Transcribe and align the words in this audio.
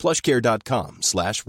plushcare.com 0.00 0.96
slash. 1.02 1.44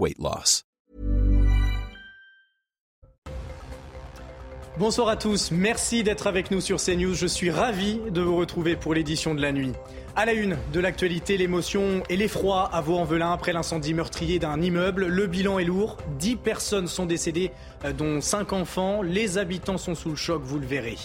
Bonsoir 4.78 5.08
à 5.08 5.16
tous, 5.16 5.50
merci 5.50 6.02
d'être 6.02 6.26
avec 6.26 6.50
nous 6.50 6.60
sur 6.60 6.76
CNews. 6.76 7.14
Je 7.14 7.26
suis 7.26 7.50
ravi 7.50 7.98
de 8.10 8.20
vous 8.20 8.36
retrouver 8.36 8.76
pour 8.76 8.92
l'édition 8.92 9.34
de 9.34 9.40
la 9.40 9.52
nuit. 9.52 9.72
À 10.16 10.26
la 10.26 10.34
une 10.34 10.58
de 10.74 10.80
l'actualité, 10.80 11.38
l'émotion 11.38 12.02
et 12.10 12.16
l'effroi 12.16 12.68
à 12.70 12.82
Vaux-en-Velin 12.82 13.32
après 13.32 13.54
l'incendie 13.54 13.94
meurtrier 13.94 14.38
d'un 14.38 14.60
immeuble. 14.60 15.06
Le 15.06 15.26
bilan 15.26 15.58
est 15.58 15.64
lourd. 15.64 15.96
10 16.18 16.36
personnes 16.36 16.88
sont 16.88 17.06
décédées, 17.06 17.52
euh, 17.86 17.94
dont 17.94 18.20
5 18.20 18.52
enfants. 18.52 19.00
Les 19.00 19.38
habitants 19.38 19.78
sont 19.78 19.94
sous 19.94 20.10
le 20.10 20.16
choc, 20.16 20.42
vous 20.44 20.58
le 20.58 20.66
verrez. 20.66 20.98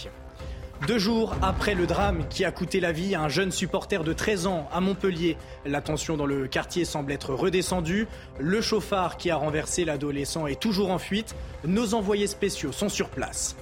Deux 0.85 0.99
jours 0.99 1.35
après 1.41 1.73
le 1.73 1.87
drame 1.87 2.25
qui 2.29 2.45
a 2.45 2.51
coûté 2.51 2.79
la 2.79 2.91
vie 2.91 3.15
à 3.15 3.21
un 3.21 3.29
jeune 3.29 3.51
supporter 3.51 4.03
de 4.03 4.13
13 4.13 4.45
ans 4.47 4.69
à 4.71 4.79
Montpellier, 4.79 5.35
la 5.65 5.81
tension 5.81 6.17
dans 6.17 6.27
le 6.27 6.47
quartier 6.47 6.85
semble 6.85 7.11
être 7.11 7.33
redescendue. 7.33 8.07
Le 8.39 8.61
chauffard 8.61 9.17
qui 9.17 9.31
a 9.31 9.37
renversé 9.37 9.85
l'adolescent 9.85 10.45
est 10.45 10.59
toujours 10.59 10.91
en 10.91 10.99
fuite. 10.99 11.35
Nos 11.65 11.95
envoyés 11.95 12.27
spéciaux 12.27 12.71
sont 12.71 12.89
sur 12.89 13.09
place. 13.09 13.55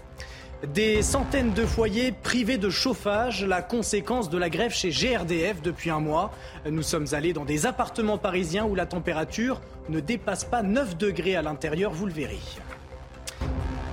Des 0.73 1.01
centaines 1.01 1.53
de 1.53 1.65
foyers 1.65 2.11
privés 2.11 2.57
de 2.57 2.69
chauffage, 2.69 3.45
la 3.45 3.61
conséquence 3.61 4.29
de 4.29 4.37
la 4.37 4.49
grève 4.49 4.73
chez 4.73 4.89
GRDF 4.89 5.61
depuis 5.61 5.91
un 5.91 5.99
mois. 5.99 6.31
Nous 6.69 6.83
sommes 6.83 7.07
allés 7.13 7.33
dans 7.33 7.45
des 7.45 7.65
appartements 7.65 8.17
parisiens 8.17 8.65
où 8.65 8.75
la 8.75 8.85
température 8.85 9.61
ne 9.89 9.99
dépasse 9.99 10.43
pas 10.43 10.63
9 10.63 10.97
degrés 10.97 11.35
à 11.35 11.41
l'intérieur, 11.41 11.91
vous 11.91 12.07
le 12.07 12.13
verrez. 12.13 12.39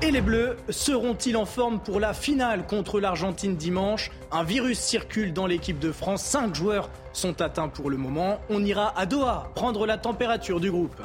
Et 0.05 0.11
les 0.11 0.21
Bleus 0.21 0.57
seront-ils 0.69 1.37
en 1.37 1.45
forme 1.47 1.79
pour 1.79 2.01
la 2.01 2.13
finale 2.13 2.67
contre 2.67 2.99
l'Argentine 2.99 3.55
dimanche? 3.55 4.11
Un 4.33 4.43
virus 4.43 4.81
circule 4.81 5.33
dans 5.33 5.47
l'équipe 5.47 5.79
de 5.79 5.93
France. 5.93 6.25
Cinq 6.25 6.57
joueurs 6.57 6.91
sont 7.13 7.41
atteints 7.41 7.69
pour 7.69 7.89
le 7.89 7.97
moment. 7.97 8.41
On 8.51 8.65
ira 8.65 8.99
à 8.99 9.07
Doha 9.07 9.53
prendre 9.55 9.87
la 9.87 9.99
température 9.99 10.59
du 10.59 10.73
groupe. 10.73 11.01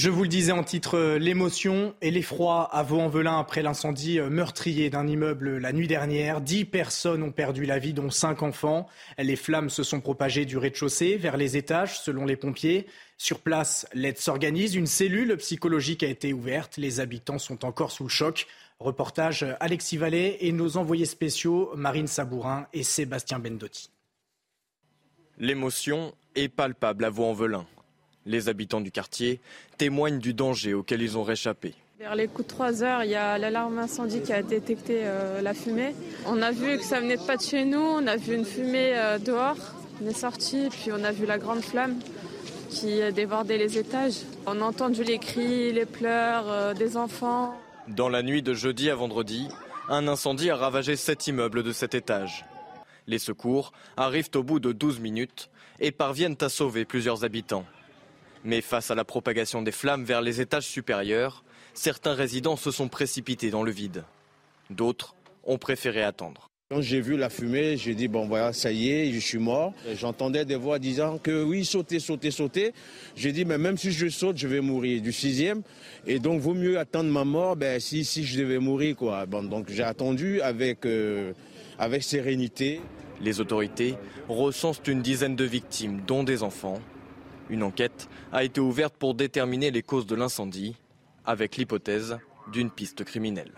Je 0.00 0.08
vous 0.08 0.22
le 0.22 0.30
disais 0.30 0.52
en 0.52 0.64
titre, 0.64 0.96
euh, 0.96 1.18
l'émotion 1.18 1.94
et 2.00 2.10
l'effroi 2.10 2.62
à 2.74 2.82
Vaux-en-Velin 2.82 3.38
après 3.38 3.60
l'incendie 3.60 4.18
euh, 4.18 4.30
meurtrier 4.30 4.88
d'un 4.88 5.06
immeuble 5.06 5.58
la 5.58 5.74
nuit 5.74 5.88
dernière. 5.88 6.40
Dix 6.40 6.64
personnes 6.64 7.22
ont 7.22 7.32
perdu 7.32 7.66
la 7.66 7.78
vie, 7.78 7.92
dont 7.92 8.08
cinq 8.08 8.42
enfants. 8.42 8.88
Les 9.18 9.36
flammes 9.36 9.68
se 9.68 9.82
sont 9.82 10.00
propagées 10.00 10.46
du 10.46 10.56
rez-de-chaussée 10.56 11.18
vers 11.18 11.36
les 11.36 11.58
étages, 11.58 12.00
selon 12.00 12.24
les 12.24 12.36
pompiers. 12.36 12.86
Sur 13.18 13.40
place, 13.40 13.86
l'aide 13.92 14.16
s'organise. 14.16 14.74
Une 14.74 14.86
cellule 14.86 15.36
psychologique 15.36 16.02
a 16.02 16.08
été 16.08 16.32
ouverte. 16.32 16.78
Les 16.78 17.00
habitants 17.00 17.38
sont 17.38 17.66
encore 17.66 17.92
sous 17.92 18.08
choc. 18.08 18.46
Reportage 18.78 19.44
Alexis 19.60 19.98
Vallée 19.98 20.38
et 20.40 20.52
nos 20.52 20.78
envoyés 20.78 21.04
spéciaux 21.04 21.72
Marine 21.76 22.06
Sabourin 22.06 22.68
et 22.72 22.84
Sébastien 22.84 23.38
Bendotti. 23.38 23.90
L'émotion 25.36 26.14
est 26.36 26.48
palpable 26.48 27.04
à 27.04 27.10
Vaux-en-Velin. 27.10 27.66
Les 28.30 28.48
habitants 28.48 28.80
du 28.80 28.92
quartier 28.92 29.40
témoignent 29.76 30.20
du 30.20 30.34
danger 30.34 30.72
auquel 30.72 31.02
ils 31.02 31.18
ont 31.18 31.24
réchappé. 31.24 31.74
Vers 31.98 32.14
les 32.14 32.28
coups 32.28 32.46
de 32.46 32.54
3 32.54 32.84
heures, 32.84 33.02
il 33.02 33.10
y 33.10 33.16
a 33.16 33.38
l'alarme 33.38 33.76
incendie 33.76 34.22
qui 34.22 34.32
a 34.32 34.40
détecté 34.40 35.00
euh, 35.02 35.42
la 35.42 35.52
fumée. 35.52 35.96
On 36.26 36.40
a 36.40 36.52
vu 36.52 36.78
que 36.78 36.84
ça 36.84 37.00
venait 37.00 37.16
pas 37.16 37.36
de 37.36 37.42
chez 37.42 37.64
nous, 37.64 37.80
on 37.80 38.06
a 38.06 38.14
vu 38.14 38.36
une 38.36 38.44
fumée 38.44 38.92
euh, 38.94 39.18
dehors. 39.18 39.56
On 40.00 40.08
est 40.08 40.16
sorti, 40.16 40.68
puis 40.70 40.92
on 40.92 41.02
a 41.02 41.10
vu 41.10 41.26
la 41.26 41.38
grande 41.38 41.60
flamme 41.60 41.98
qui 42.70 43.02
a 43.02 43.10
débordé 43.10 43.58
les 43.58 43.78
étages. 43.78 44.20
On 44.46 44.62
a 44.62 44.64
entendu 44.64 45.02
les 45.02 45.18
cris, 45.18 45.72
les 45.72 45.84
pleurs 45.84 46.48
euh, 46.48 46.72
des 46.72 46.96
enfants. 46.96 47.60
Dans 47.88 48.08
la 48.08 48.22
nuit 48.22 48.42
de 48.42 48.54
jeudi 48.54 48.90
à 48.90 48.94
vendredi, 48.94 49.48
un 49.88 50.06
incendie 50.06 50.50
a 50.50 50.56
ravagé 50.56 50.94
sept 50.94 51.26
immeubles 51.26 51.64
de 51.64 51.72
cet 51.72 51.96
étage. 51.96 52.44
Les 53.08 53.18
secours 53.18 53.72
arrivent 53.96 54.30
au 54.36 54.44
bout 54.44 54.60
de 54.60 54.70
12 54.70 55.00
minutes 55.00 55.50
et 55.80 55.90
parviennent 55.90 56.38
à 56.40 56.48
sauver 56.48 56.84
plusieurs 56.84 57.24
habitants. 57.24 57.66
Mais 58.44 58.60
face 58.60 58.90
à 58.90 58.94
la 58.94 59.04
propagation 59.04 59.62
des 59.62 59.72
flammes 59.72 60.04
vers 60.04 60.22
les 60.22 60.40
étages 60.40 60.66
supérieurs, 60.66 61.44
certains 61.74 62.14
résidents 62.14 62.56
se 62.56 62.70
sont 62.70 62.88
précipités 62.88 63.50
dans 63.50 63.62
le 63.62 63.70
vide. 63.70 64.04
D'autres 64.70 65.14
ont 65.44 65.58
préféré 65.58 66.02
attendre. 66.02 66.50
Quand 66.70 66.80
j'ai 66.80 67.00
vu 67.00 67.16
la 67.16 67.30
fumée, 67.30 67.76
j'ai 67.76 67.96
dit 67.96 68.06
bon 68.06 68.28
voilà, 68.28 68.52
ça 68.52 68.70
y 68.70 68.90
est, 68.90 69.10
je 69.12 69.18
suis 69.18 69.38
mort. 69.38 69.74
J'entendais 69.94 70.44
des 70.44 70.54
voix 70.54 70.78
disant 70.78 71.18
que 71.18 71.42
oui, 71.42 71.64
sautez, 71.64 71.98
sautez, 71.98 72.30
sautez. 72.30 72.72
J'ai 73.16 73.32
dit 73.32 73.44
mais 73.44 73.58
même 73.58 73.76
si 73.76 73.90
je 73.90 74.06
saute, 74.08 74.36
je 74.36 74.46
vais 74.46 74.60
mourir 74.60 75.02
du 75.02 75.10
sixième. 75.10 75.62
Et 76.06 76.20
donc 76.20 76.40
vaut 76.40 76.54
mieux 76.54 76.78
attendre 76.78 77.10
ma 77.10 77.24
mort, 77.24 77.56
ben 77.56 77.80
si, 77.80 78.04
si 78.04 78.24
je 78.24 78.38
devais 78.38 78.60
mourir 78.60 78.94
quoi. 78.94 79.26
Bon, 79.26 79.42
donc 79.42 79.68
j'ai 79.68 79.82
attendu 79.82 80.40
avec, 80.42 80.86
euh, 80.86 81.32
avec 81.76 82.04
sérénité. 82.04 82.80
Les 83.20 83.40
autorités 83.40 83.96
recensent 84.28 84.80
une 84.86 85.02
dizaine 85.02 85.34
de 85.34 85.44
victimes, 85.44 86.02
dont 86.06 86.22
des 86.22 86.44
enfants. 86.44 86.80
Une 87.50 87.64
enquête 87.64 88.08
a 88.32 88.44
été 88.44 88.60
ouverte 88.60 88.94
pour 88.96 89.14
déterminer 89.14 89.72
les 89.72 89.82
causes 89.82 90.06
de 90.06 90.14
l'incendie, 90.14 90.76
avec 91.26 91.56
l'hypothèse 91.56 92.18
d'une 92.52 92.70
piste 92.70 93.04
criminelle. 93.04 93.52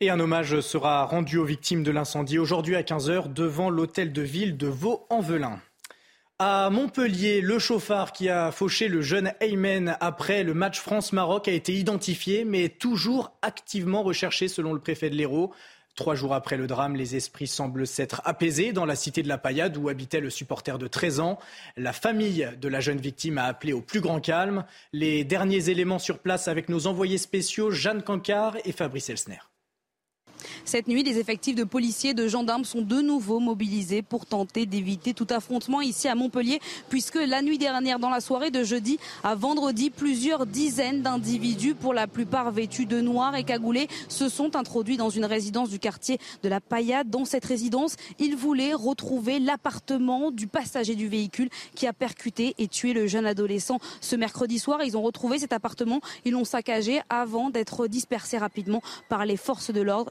Et 0.00 0.10
un 0.10 0.18
hommage 0.18 0.60
sera 0.60 1.04
rendu 1.04 1.38
aux 1.38 1.44
victimes 1.44 1.84
de 1.84 1.92
l'incendie 1.92 2.38
aujourd'hui 2.38 2.74
à 2.74 2.82
15h 2.82 3.32
devant 3.32 3.70
l'hôtel 3.70 4.12
de 4.12 4.22
ville 4.22 4.56
de 4.56 4.66
Vaux-en-Velin. 4.66 5.60
À 6.40 6.68
Montpellier, 6.70 7.40
le 7.40 7.60
chauffard 7.60 8.12
qui 8.12 8.28
a 8.28 8.50
fauché 8.50 8.88
le 8.88 9.00
jeune 9.00 9.32
Aymen 9.38 9.96
après 10.00 10.42
le 10.42 10.52
match 10.52 10.80
France-Maroc 10.80 11.46
a 11.46 11.52
été 11.52 11.72
identifié, 11.74 12.44
mais 12.44 12.68
toujours 12.68 13.30
activement 13.42 14.02
recherché 14.02 14.48
selon 14.48 14.72
le 14.72 14.80
préfet 14.80 15.08
de 15.08 15.14
l'Hérault. 15.14 15.52
Trois 15.94 16.16
jours 16.16 16.34
après 16.34 16.56
le 16.56 16.66
drame, 16.66 16.96
les 16.96 17.14
esprits 17.14 17.46
semblent 17.46 17.86
s'être 17.86 18.20
apaisés 18.24 18.72
dans 18.72 18.84
la 18.84 18.96
cité 18.96 19.22
de 19.22 19.28
la 19.28 19.38
Paillade 19.38 19.76
où 19.76 19.88
habitait 19.88 20.18
le 20.18 20.28
supporter 20.28 20.76
de 20.76 20.88
13 20.88 21.20
ans. 21.20 21.38
La 21.76 21.92
famille 21.92 22.50
de 22.60 22.68
la 22.68 22.80
jeune 22.80 22.98
victime 22.98 23.38
a 23.38 23.44
appelé 23.44 23.72
au 23.72 23.80
plus 23.80 24.00
grand 24.00 24.18
calme. 24.18 24.64
Les 24.92 25.22
derniers 25.22 25.70
éléments 25.70 26.00
sur 26.00 26.18
place 26.18 26.48
avec 26.48 26.68
nos 26.68 26.88
envoyés 26.88 27.18
spéciaux 27.18 27.70
Jeanne 27.70 28.02
Cancard 28.02 28.56
et 28.64 28.72
Fabrice 28.72 29.08
Elsner. 29.08 29.38
Cette 30.64 30.88
nuit, 30.88 31.02
des 31.02 31.18
effectifs 31.18 31.54
de 31.54 31.64
policiers 31.64 32.10
et 32.10 32.14
de 32.14 32.28
gendarmes 32.28 32.64
sont 32.64 32.82
de 32.82 33.00
nouveau 33.00 33.40
mobilisés 33.40 34.02
pour 34.02 34.26
tenter 34.26 34.66
d'éviter 34.66 35.14
tout 35.14 35.26
affrontement 35.30 35.80
ici 35.80 36.08
à 36.08 36.14
Montpellier, 36.14 36.60
puisque 36.88 37.16
la 37.16 37.42
nuit 37.42 37.58
dernière, 37.58 37.98
dans 37.98 38.10
la 38.10 38.20
soirée 38.20 38.50
de 38.50 38.64
jeudi 38.64 38.98
à 39.22 39.34
vendredi, 39.34 39.90
plusieurs 39.90 40.46
dizaines 40.46 41.02
d'individus, 41.02 41.74
pour 41.74 41.94
la 41.94 42.06
plupart 42.06 42.50
vêtus 42.50 42.86
de 42.86 43.00
noir 43.00 43.34
et 43.36 43.44
cagoulés, 43.44 43.88
se 44.08 44.28
sont 44.28 44.56
introduits 44.56 44.96
dans 44.96 45.10
une 45.10 45.24
résidence 45.24 45.70
du 45.70 45.78
quartier 45.78 46.18
de 46.42 46.48
la 46.48 46.60
Paillade. 46.60 47.10
Dans 47.10 47.24
cette 47.24 47.44
résidence, 47.44 47.96
ils 48.18 48.36
voulaient 48.36 48.74
retrouver 48.74 49.38
l'appartement 49.38 50.30
du 50.30 50.46
passager 50.46 50.94
du 50.94 51.08
véhicule 51.08 51.48
qui 51.74 51.86
a 51.86 51.92
percuté 51.92 52.54
et 52.58 52.68
tué 52.68 52.92
le 52.92 53.06
jeune 53.06 53.26
adolescent 53.26 53.78
ce 54.00 54.16
mercredi 54.16 54.58
soir. 54.58 54.82
Ils 54.82 54.96
ont 54.96 55.02
retrouvé 55.02 55.38
cet 55.38 55.52
appartement, 55.52 56.00
ils 56.24 56.32
l'ont 56.32 56.44
saccagé 56.44 57.00
avant 57.08 57.50
d'être 57.50 57.86
dispersés 57.86 58.38
rapidement 58.38 58.82
par 59.08 59.24
les 59.24 59.36
forces 59.36 59.70
de 59.70 59.80
l'ordre 59.80 60.10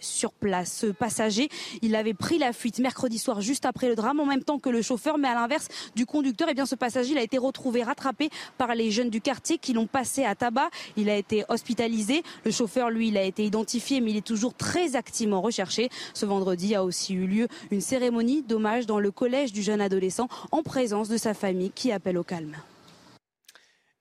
sur 0.00 0.32
place. 0.32 0.72
Ce 0.72 0.86
passager, 0.86 1.48
il 1.82 1.96
avait 1.96 2.14
pris 2.14 2.38
la 2.38 2.52
fuite 2.52 2.78
mercredi 2.78 3.18
soir 3.18 3.40
juste 3.40 3.66
après 3.66 3.88
le 3.88 3.96
drame 3.96 4.20
en 4.20 4.26
même 4.26 4.44
temps 4.44 4.58
que 4.58 4.70
le 4.70 4.80
chauffeur, 4.80 5.18
mais 5.18 5.28
à 5.28 5.34
l'inverse 5.34 5.68
du 5.96 6.06
conducteur, 6.06 6.48
eh 6.50 6.66
ce 6.66 6.74
passager, 6.74 7.16
a 7.18 7.22
été 7.22 7.38
retrouvé 7.38 7.82
rattrapé 7.82 8.30
par 8.58 8.74
les 8.74 8.90
jeunes 8.90 9.10
du 9.10 9.20
quartier 9.20 9.58
qui 9.58 9.72
l'ont 9.72 9.86
passé 9.86 10.24
à 10.24 10.34
tabac. 10.34 10.70
Il 10.96 11.10
a 11.10 11.16
été 11.16 11.44
hospitalisé. 11.48 12.22
Le 12.44 12.50
chauffeur, 12.50 12.90
lui, 12.90 13.08
il 13.08 13.16
a 13.16 13.24
été 13.24 13.44
identifié, 13.44 14.00
mais 14.00 14.10
il 14.12 14.16
est 14.16 14.26
toujours 14.26 14.54
très 14.54 14.94
activement 14.94 15.40
recherché. 15.40 15.88
Ce 16.14 16.26
vendredi 16.26 16.74
a 16.74 16.84
aussi 16.84 17.14
eu 17.14 17.26
lieu 17.26 17.48
une 17.70 17.80
cérémonie 17.80 18.42
d'hommage 18.42 18.86
dans 18.86 19.00
le 19.00 19.10
collège 19.10 19.52
du 19.52 19.62
jeune 19.62 19.80
adolescent 19.80 20.28
en 20.52 20.62
présence 20.62 21.08
de 21.08 21.16
sa 21.16 21.34
famille 21.34 21.70
qui 21.70 21.90
appelle 21.90 22.18
au 22.18 22.24
calme. 22.24 22.56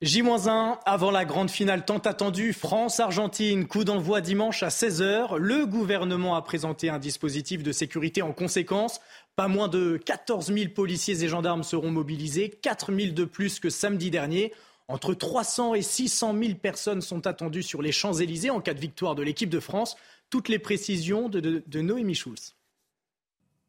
J-1 0.02 0.78
avant 0.86 1.10
la 1.10 1.24
grande 1.24 1.50
finale 1.50 1.86
tant 1.86 2.00
attendue 2.00 2.52
France-Argentine. 2.52 3.66
Coup 3.66 3.86
d'envoi 3.86 4.20
dimanche 4.20 4.62
à 4.62 4.68
16h. 4.68 5.38
Le 5.38 5.66
gouvernement 5.66 6.36
a 6.36 6.42
présenté 6.42 6.90
un 6.90 7.00
dispositif 7.00 7.64
de 7.64 7.72
sécurité 7.72 8.22
en 8.22 8.34
conséquence. 8.34 9.00
Pas 9.38 9.48
moins 9.48 9.70
de 9.70 9.96
14 10.06 10.54
000 10.54 10.74
policiers 10.76 11.24
et 11.24 11.30
gendarmes 11.30 11.64
seront 11.64 11.92
mobilisés, 11.92 12.50
4 12.50 12.94
000 12.94 13.14
de 13.14 13.24
plus 13.24 13.62
que 13.62 13.70
samedi 13.70 14.12
dernier. 14.12 14.54
Entre 14.90 15.14
300 15.14 15.76
et 15.76 15.82
600 15.82 16.36
000 16.38 16.56
personnes 16.56 17.02
sont 17.02 17.26
attendues 17.26 17.64
sur 17.64 17.82
les 17.82 17.94
Champs-Élysées 17.94 18.50
en 18.50 18.60
cas 18.60 18.74
de 18.74 18.82
victoire 18.82 19.16
de 19.16 19.24
l'équipe 19.24 19.50
de 19.50 19.62
France. 19.62 19.96
Toutes 20.30 20.50
les 20.50 20.60
précisions 20.60 21.30
de, 21.30 21.40
de 21.66 21.82
Noémie 21.82 22.16
Schulz. 22.16 22.54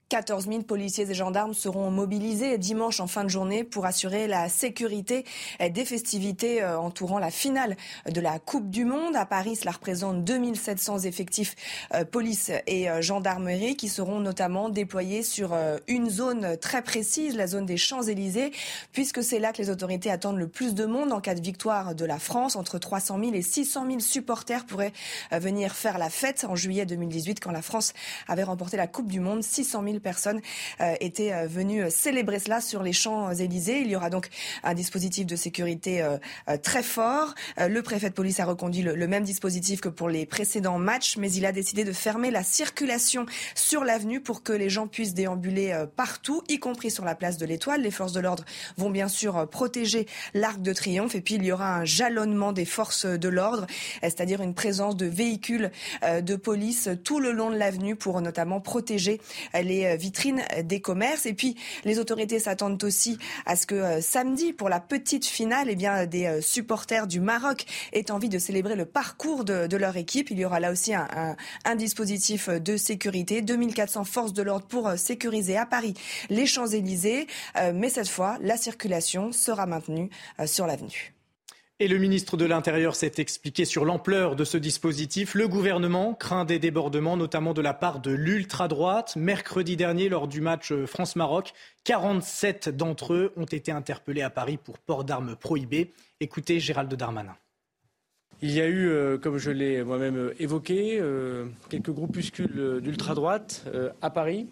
14 0.08 0.46
000 0.46 0.62
policiers 0.62 1.10
et 1.10 1.14
gendarmes 1.14 1.52
seront 1.52 1.90
mobilisés 1.90 2.58
dimanche 2.58 3.00
en 3.00 3.08
fin 3.08 3.24
de 3.24 3.28
journée 3.28 3.64
pour 3.64 3.86
assurer 3.86 4.28
la 4.28 4.48
sécurité 4.48 5.24
des 5.58 5.84
festivités 5.84 6.62
euh, 6.62 6.78
entourant 6.78 7.18
la 7.18 7.32
finale 7.32 7.76
de 8.08 8.20
la 8.20 8.38
Coupe 8.38 8.70
du 8.70 8.84
Monde. 8.84 9.16
À 9.16 9.26
Paris, 9.26 9.56
cela 9.56 9.72
représente 9.72 10.22
2700 10.22 11.00
effectifs 11.00 11.56
euh, 11.92 12.04
police 12.04 12.52
et 12.68 12.88
euh, 12.88 13.02
gendarmerie 13.02 13.76
qui 13.76 13.88
seront 13.88 14.20
notamment 14.20 14.68
déployés 14.68 15.24
sur 15.24 15.56
une 15.88 16.08
zone 16.08 16.56
très 16.58 16.82
précise, 16.82 17.34
la 17.34 17.48
zone 17.48 17.66
des 17.66 17.76
Champs-Élysées, 17.76 18.52
puisque 18.92 19.24
c'est 19.24 19.40
là 19.40 19.52
que 19.52 19.58
les 19.58 19.70
autorités 19.70 20.12
attendent 20.12 20.38
le 20.38 20.46
plus 20.46 20.74
de 20.74 20.84
monde 20.84 21.12
en 21.12 21.20
cas 21.20 21.34
de 21.34 21.40
victoire 21.40 21.96
de 21.96 22.04
la 22.04 22.20
France. 22.20 22.54
Entre 22.54 22.78
300 22.78 23.18
000 23.18 23.34
et 23.34 23.42
600 23.42 23.86
000 23.88 23.98
supporters 24.00 24.66
pourraient 24.66 24.92
venir 25.32 25.74
faire 25.74 25.98
la 25.98 26.10
fête 26.10 26.46
en 26.48 26.54
juillet 26.54 26.86
2018 26.86 27.40
quand 27.40 27.50
la 27.50 27.62
France 27.62 27.92
avait 28.28 28.44
remporté 28.44 28.76
la 28.76 28.86
Coupe 28.86 29.10
du 29.10 29.18
Monde. 29.18 29.42
600 29.42 29.82
000 29.82 29.95
personnes 30.00 30.40
euh, 30.80 30.94
étaient 31.00 31.32
euh, 31.32 31.46
venues 31.46 31.84
euh, 31.84 31.90
célébrer 31.90 32.38
cela 32.38 32.60
sur 32.60 32.82
les 32.82 32.92
Champs-Élysées. 32.92 33.80
Il 33.80 33.88
y 33.88 33.96
aura 33.96 34.10
donc 34.10 34.28
un 34.62 34.74
dispositif 34.74 35.26
de 35.26 35.36
sécurité 35.36 36.04
très 36.62 36.82
fort. 36.82 37.34
Le 37.58 37.80
préfet 37.82 38.08
de 38.08 38.14
police 38.14 38.40
a 38.40 38.44
reconduit 38.44 38.82
le, 38.82 39.06
même 39.06 39.24
dispositif 39.24 39.80
que 39.80 39.88
pour 39.88 40.08
les 40.08 40.26
précédents 40.26 40.78
matchs, 40.78 41.16
mais 41.16 41.30
il 41.32 41.46
a 41.46 41.52
décidé 41.52 41.84
de 41.84 41.92
fermer 41.92 42.30
la 42.30 42.42
circulation 42.42 43.26
sur 43.54 43.84
l'avenue 43.84 44.20
pour 44.20 44.42
que 44.42 44.52
les 44.52 44.68
gens 44.68 44.86
puissent 44.86 45.14
déambuler 45.14 45.84
partout, 45.96 46.42
y 46.48 46.58
compris 46.58 46.90
sur 46.90 47.04
la 47.04 47.14
place 47.14 47.38
de 47.38 47.46
l'Étoile. 47.46 47.82
Les 47.82 47.90
forces 47.90 48.12
de 48.12 48.20
l'ordre 48.20 48.44
vont 48.76 48.90
bien 48.90 49.08
sûr 49.08 49.48
protéger 49.48 50.06
l'Arc 50.34 50.60
de 50.60 50.72
Triomphe 50.72 51.14
et 51.14 51.20
puis 51.20 51.34
il 51.34 51.44
y 51.44 51.52
aura 51.52 51.76
un 51.76 51.84
jalonnement 51.84 52.52
des 52.52 52.64
forces 52.64 53.06
de 53.06 53.28
l'ordre, 53.28 53.66
c'est-à-dire 54.02 54.42
une 54.42 54.54
présence 54.54 54.96
de 54.96 55.06
véhicules 55.06 55.70
de 56.02 56.36
police 56.36 56.88
tout 57.04 57.20
le 57.20 57.32
long 57.32 57.50
de 57.50 57.56
l'avenue 57.56 57.96
pour 57.96 58.20
notamment 58.20 58.60
protéger 58.60 59.20
les 59.54 59.85
euh, 59.86 59.96
vitrines 59.96 60.42
des 60.64 60.80
commerces. 60.80 61.26
Et 61.26 61.34
puis, 61.34 61.56
les 61.84 61.98
autorités 61.98 62.38
s'attendent 62.38 62.82
aussi 62.84 63.18
à 63.44 63.56
ce 63.56 63.66
que 63.66 63.74
euh, 63.74 64.00
samedi, 64.00 64.52
pour 64.52 64.68
la 64.68 64.80
petite 64.80 65.26
finale, 65.26 65.68
eh 65.70 65.76
bien, 65.76 66.06
des 66.06 66.26
euh, 66.26 66.40
supporters 66.40 67.06
du 67.06 67.20
Maroc 67.20 67.64
aient 67.92 68.10
envie 68.10 68.28
de 68.28 68.38
célébrer 68.38 68.76
le 68.76 68.84
parcours 68.84 69.44
de, 69.44 69.76
leur 69.76 69.96
équipe. 69.96 70.30
Il 70.30 70.38
y 70.38 70.44
aura 70.44 70.58
là 70.58 70.72
aussi 70.72 70.94
un, 70.94 71.76
dispositif 71.76 72.48
de 72.48 72.76
sécurité. 72.76 73.42
2400 73.42 74.04
forces 74.04 74.32
de 74.32 74.42
l'ordre 74.42 74.66
pour 74.66 74.90
sécuriser 74.96 75.58
à 75.58 75.66
Paris 75.66 75.92
les 76.30 76.46
Champs-Élysées. 76.46 77.26
mais 77.74 77.90
cette 77.90 78.08
fois, 78.08 78.38
la 78.40 78.56
circulation 78.56 79.32
sera 79.32 79.66
maintenue 79.66 80.08
sur 80.46 80.66
l'avenue. 80.66 81.15
Et 81.78 81.88
le 81.88 81.98
ministre 81.98 82.38
de 82.38 82.46
l'Intérieur 82.46 82.94
s'est 82.94 83.12
expliqué 83.18 83.66
sur 83.66 83.84
l'ampleur 83.84 84.34
de 84.34 84.44
ce 84.44 84.56
dispositif. 84.56 85.34
Le 85.34 85.46
gouvernement 85.46 86.14
craint 86.14 86.46
des 86.46 86.58
débordements, 86.58 87.18
notamment 87.18 87.52
de 87.52 87.60
la 87.60 87.74
part 87.74 88.00
de 88.00 88.12
l'ultra-droite. 88.12 89.14
Mercredi 89.14 89.76
dernier, 89.76 90.08
lors 90.08 90.26
du 90.26 90.40
match 90.40 90.72
France-Maroc, 90.86 91.52
47 91.84 92.70
d'entre 92.70 93.12
eux 93.12 93.34
ont 93.36 93.44
été 93.44 93.72
interpellés 93.72 94.22
à 94.22 94.30
Paris 94.30 94.56
pour 94.56 94.78
port 94.78 95.04
d'armes 95.04 95.36
prohibées. 95.36 95.92
Écoutez 96.18 96.60
Gérald 96.60 96.94
Darmanin. 96.94 97.36
Il 98.42 98.52
y 98.52 98.60
a 98.60 98.66
eu, 98.66 98.90
euh, 98.90 99.16
comme 99.16 99.38
je 99.38 99.50
l'ai 99.50 99.82
moi-même 99.82 100.16
euh, 100.16 100.34
évoqué, 100.38 100.98
euh, 101.00 101.46
quelques 101.70 101.90
groupuscules 101.90 102.80
d'ultra-droite 102.82 103.64
à 104.02 104.10
Paris, 104.10 104.46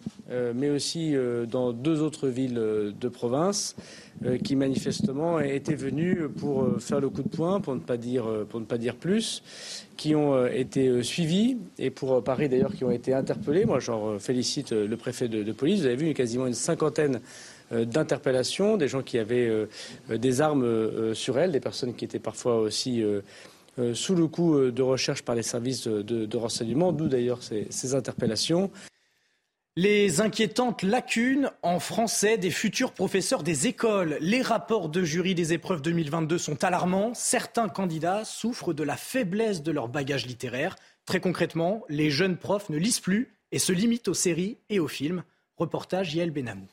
mais 0.55 0.69
aussi 0.69 1.15
dans 1.49 1.71
deux 1.71 2.01
autres 2.01 2.27
villes 2.27 2.55
de 2.55 3.09
province, 3.09 3.75
qui 4.43 4.55
manifestement 4.55 5.39
étaient 5.39 5.75
venus 5.75 6.19
pour 6.37 6.81
faire 6.81 6.99
le 6.99 7.09
coup 7.09 7.21
de 7.21 7.29
poing, 7.29 7.59
pour 7.59 7.75
ne 7.75 7.79
pas 7.79 7.97
dire, 7.97 8.25
pour 8.49 8.59
ne 8.59 8.65
pas 8.65 8.77
dire 8.77 8.95
plus, 8.95 9.43
qui 9.97 10.15
ont 10.15 10.45
été 10.47 11.03
suivis, 11.03 11.57
et 11.77 11.89
pour 11.89 12.23
Paris 12.23 12.49
d'ailleurs 12.49 12.73
qui 12.73 12.83
ont 12.83 12.91
été 12.91 13.13
interpellés. 13.13 13.65
Moi, 13.65 13.79
j'en 13.79 14.19
félicite 14.19 14.71
le 14.71 14.97
préfet 14.97 15.27
de, 15.27 15.43
de, 15.43 15.51
police. 15.51 15.81
Vous 15.81 15.85
avez 15.85 15.95
vu, 15.95 16.13
quasiment 16.13 16.47
une 16.47 16.53
cinquantaine 16.53 17.21
d'interpellations, 17.71 18.77
des 18.77 18.87
gens 18.87 19.01
qui 19.01 19.17
avaient 19.17 19.67
des 20.09 20.41
armes 20.41 21.13
sur 21.13 21.37
elles, 21.37 21.51
des 21.51 21.59
personnes 21.59 21.93
qui 21.93 22.05
étaient 22.05 22.19
parfois 22.19 22.57
aussi 22.57 23.03
sous 23.93 24.15
le 24.15 24.27
coup 24.27 24.55
euh, 24.55 24.71
de 24.71 24.81
recherche 24.81 25.23
par 25.23 25.35
les 25.35 25.43
services 25.43 25.87
de, 25.87 26.37
renseignement, 26.37 26.91
d'où 26.91 27.07
d'ailleurs 27.07 27.39
ces, 27.43 27.95
interpellations. 27.95 28.71
Les 29.77 30.21
inquiétantes 30.21 30.83
lacunes 30.83 31.51
en 31.61 31.79
français 31.79 32.37
des 32.37 32.51
futurs 32.51 32.93
professeurs 32.93 33.43
des 33.43 33.67
écoles. 33.67 34.17
Les 34.21 34.41
rapports 34.41 34.87
de 34.87 35.03
jury 35.03 35.35
des 35.35 35.51
épreuves 35.51 35.81
2022 35.81 36.37
sont 36.37 36.63
alarmants. 36.63 37.13
Certains 37.13 37.67
candidats 37.67 38.23
souffrent 38.23 38.73
de 38.73 38.83
la 38.83 38.95
faiblesse 38.95 39.63
de 39.63 39.71
leur 39.71 39.89
bagage 39.89 40.25
littéraire. 40.25 40.77
Très 41.05 41.19
concrètement, 41.19 41.83
les 41.89 42.09
jeunes 42.09 42.37
profs 42.37 42.69
ne 42.69 42.77
lisent 42.77 43.01
plus 43.01 43.35
et 43.51 43.59
se 43.59 43.73
limitent 43.73 44.07
aux 44.07 44.13
séries 44.13 44.57
et 44.69 44.79
aux 44.79 44.87
films. 44.87 45.23
Reportage 45.57 46.15
Yael 46.15 46.31
Benamou. 46.31 46.67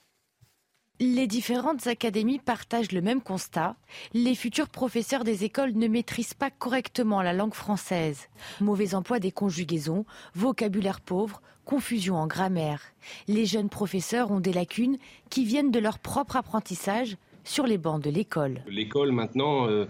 Les 1.04 1.26
différentes 1.26 1.88
académies 1.88 2.38
partagent 2.38 2.92
le 2.92 3.00
même 3.00 3.22
constat. 3.22 3.74
Les 4.14 4.36
futurs 4.36 4.68
professeurs 4.68 5.24
des 5.24 5.42
écoles 5.42 5.72
ne 5.74 5.88
maîtrisent 5.88 6.32
pas 6.32 6.48
correctement 6.48 7.22
la 7.22 7.32
langue 7.32 7.54
française. 7.54 8.28
Mauvais 8.60 8.94
emploi 8.94 9.18
des 9.18 9.32
conjugaisons, 9.32 10.06
vocabulaire 10.36 11.00
pauvre, 11.00 11.42
confusion 11.64 12.14
en 12.14 12.28
grammaire. 12.28 12.82
Les 13.26 13.46
jeunes 13.46 13.68
professeurs 13.68 14.30
ont 14.30 14.38
des 14.38 14.52
lacunes 14.52 14.96
qui 15.28 15.44
viennent 15.44 15.72
de 15.72 15.80
leur 15.80 15.98
propre 15.98 16.36
apprentissage 16.36 17.16
sur 17.42 17.66
les 17.66 17.78
bancs 17.78 18.00
de 18.00 18.10
l'école. 18.10 18.62
L'école 18.68 19.10
maintenant... 19.10 19.66
Euh, 19.66 19.88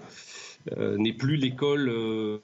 euh, 0.79 0.97
n'est 0.97 1.12
plus 1.12 1.35
l'école 1.35 1.88
euh, 1.88 2.38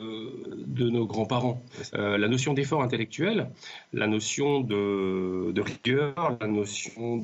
de 0.79 0.89
nos 0.89 1.07
grands-parents. 1.07 1.63
Euh, 1.95 2.17
la 2.17 2.29
notion 2.29 2.55
d'effort 2.55 2.83
intellectuel, 2.83 3.51
la 3.93 4.07
notion 4.07 4.61
de, 4.61 5.61
rigueur, 5.61 6.39
la 6.41 6.47
notion 6.47 7.23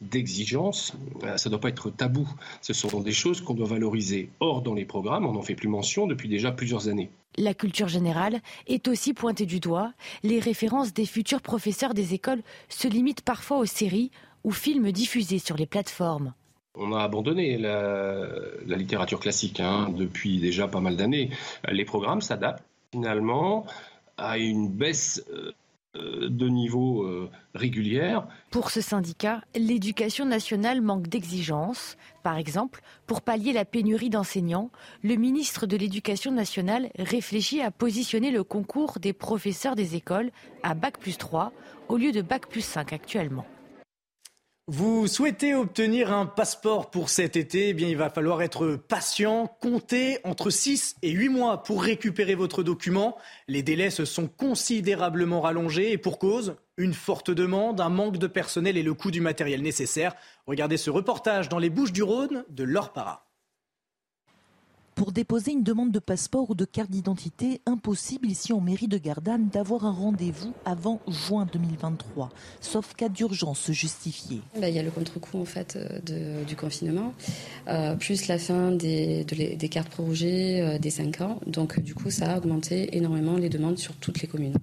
d'exigence, 0.00 0.92
ça 1.36 1.48
ne 1.48 1.50
doit 1.50 1.60
pas 1.60 1.70
être 1.70 1.90
tabou. 1.90 2.28
Ce 2.60 2.72
sont 2.72 3.00
des 3.00 3.12
choses 3.12 3.40
qu'on 3.40 3.54
doit 3.54 3.66
valoriser. 3.66 4.28
Or, 4.40 4.62
dans 4.62 4.74
les 4.74 4.84
programmes, 4.84 5.26
on 5.26 5.32
n'en 5.32 5.42
fait 5.42 5.54
plus 5.54 5.68
mention 5.68 6.06
depuis 6.06 6.28
déjà 6.28 6.52
plusieurs 6.52 6.88
années. 6.88 7.10
La 7.36 7.54
culture 7.54 7.88
générale 7.88 8.40
est 8.68 8.86
aussi 8.86 9.12
pointée 9.12 9.46
du 9.46 9.58
doigt. 9.58 9.92
Les 10.22 10.38
références 10.38 10.92
des 10.92 11.06
futurs 11.06 11.42
professeurs 11.42 11.94
des 11.94 12.14
écoles 12.14 12.42
se 12.68 12.86
limitent 12.86 13.22
parfois 13.22 13.58
aux 13.58 13.66
séries 13.66 14.12
ou 14.44 14.52
films 14.52 14.92
diffusés 14.92 15.40
sur 15.40 15.56
les 15.56 15.66
plateformes. 15.66 16.34
On 16.76 16.92
a 16.92 17.02
abandonné 17.02 17.56
la, 17.56 18.26
littérature 18.66 19.20
classique 19.20 19.60
hein, 19.60 19.90
depuis 19.96 20.38
déjà 20.38 20.66
pas 20.66 20.80
mal 20.80 20.96
d'années. 20.96 21.30
Les 21.70 21.84
programmes 21.84 22.20
s'adaptent 22.20 22.64
finalement 22.94 23.66
à 24.16 24.38
une 24.38 24.68
baisse 24.68 25.20
euh, 25.96 26.28
de 26.28 26.48
niveau 26.48 27.02
euh, 27.02 27.28
régulière. 27.56 28.28
Pour 28.52 28.70
ce 28.70 28.80
syndicat, 28.80 29.42
l'éducation 29.56 30.24
nationale 30.26 30.80
manque 30.80 31.08
d'exigences. 31.08 31.96
Par 32.22 32.36
exemple, 32.36 32.82
pour 33.08 33.20
pallier 33.20 33.52
la 33.52 33.64
pénurie 33.64 34.10
d'enseignants, 34.10 34.70
le 35.02 35.16
ministre 35.16 35.66
de 35.66 35.76
l'Éducation 35.76 36.30
nationale 36.30 36.88
réfléchit 36.96 37.62
à 37.62 37.72
positionner 37.72 38.30
le 38.30 38.44
concours 38.44 39.00
des 39.00 39.12
professeurs 39.12 39.74
des 39.74 39.96
écoles 39.96 40.30
à 40.62 40.74
Bac 40.74 40.98
plus 40.98 41.18
3 41.18 41.52
au 41.88 41.96
lieu 41.96 42.12
de 42.12 42.22
Bac 42.22 42.48
plus 42.48 42.64
5 42.64 42.92
actuellement. 42.92 43.44
Vous 44.66 45.08
souhaitez 45.08 45.54
obtenir 45.54 46.10
un 46.10 46.24
passeport 46.24 46.90
pour 46.90 47.10
cet 47.10 47.36
été 47.36 47.68
Eh 47.68 47.74
bien, 47.74 47.86
il 47.86 47.98
va 47.98 48.08
falloir 48.08 48.40
être 48.40 48.76
patient, 48.76 49.46
compter 49.60 50.20
entre 50.24 50.48
6 50.48 50.96
et 51.02 51.10
8 51.10 51.28
mois 51.28 51.62
pour 51.62 51.82
récupérer 51.82 52.34
votre 52.34 52.62
document. 52.62 53.18
Les 53.46 53.62
délais 53.62 53.90
se 53.90 54.06
sont 54.06 54.26
considérablement 54.26 55.42
rallongés 55.42 55.92
et 55.92 55.98
pour 55.98 56.18
cause, 56.18 56.56
une 56.78 56.94
forte 56.94 57.30
demande, 57.30 57.78
un 57.82 57.90
manque 57.90 58.16
de 58.16 58.26
personnel 58.26 58.78
et 58.78 58.82
le 58.82 58.94
coût 58.94 59.10
du 59.10 59.20
matériel 59.20 59.60
nécessaire. 59.60 60.14
Regardez 60.46 60.78
ce 60.78 60.88
reportage 60.88 61.50
dans 61.50 61.58
les 61.58 61.68
Bouches 61.68 61.92
du 61.92 62.02
Rhône 62.02 62.46
de 62.48 62.64
Laure 62.64 62.94
Para. 62.94 63.23
Pour 64.94 65.10
déposer 65.10 65.50
une 65.50 65.64
demande 65.64 65.90
de 65.90 65.98
passeport 65.98 66.50
ou 66.50 66.54
de 66.54 66.64
carte 66.64 66.90
d'identité, 66.90 67.60
impossible 67.66 68.28
ici 68.28 68.52
en 68.52 68.60
mairie 68.60 68.86
de 68.86 68.96
Gardanne 68.96 69.48
d'avoir 69.52 69.84
un 69.86 69.90
rendez-vous 69.90 70.52
avant 70.64 71.00
juin 71.08 71.48
2023, 71.52 72.30
sauf 72.60 72.94
cas 72.94 73.08
d'urgence 73.08 73.72
justifiée. 73.72 74.40
Bah, 74.60 74.68
il 74.68 74.76
y 74.76 74.78
a 74.78 74.84
le 74.84 74.92
contre-coup 74.92 75.38
en 75.38 75.44
fait 75.44 75.76
euh, 75.76 76.44
du 76.44 76.54
confinement, 76.54 77.12
euh, 77.66 77.96
plus 77.96 78.28
la 78.28 78.38
fin 78.38 78.70
des, 78.70 79.24
des 79.24 79.68
cartes 79.68 79.88
prorogées 79.88 80.60
euh, 80.60 80.78
des 80.78 80.90
5 80.90 81.20
ans. 81.22 81.40
Donc 81.48 81.80
du 81.80 81.94
coup, 81.94 82.10
ça 82.10 82.32
a 82.32 82.38
augmenté 82.38 82.96
énormément 82.96 83.36
les 83.36 83.48
demandes 83.48 83.78
sur 83.78 83.94
toutes 83.96 84.22
les 84.22 84.28
communes. 84.28 84.54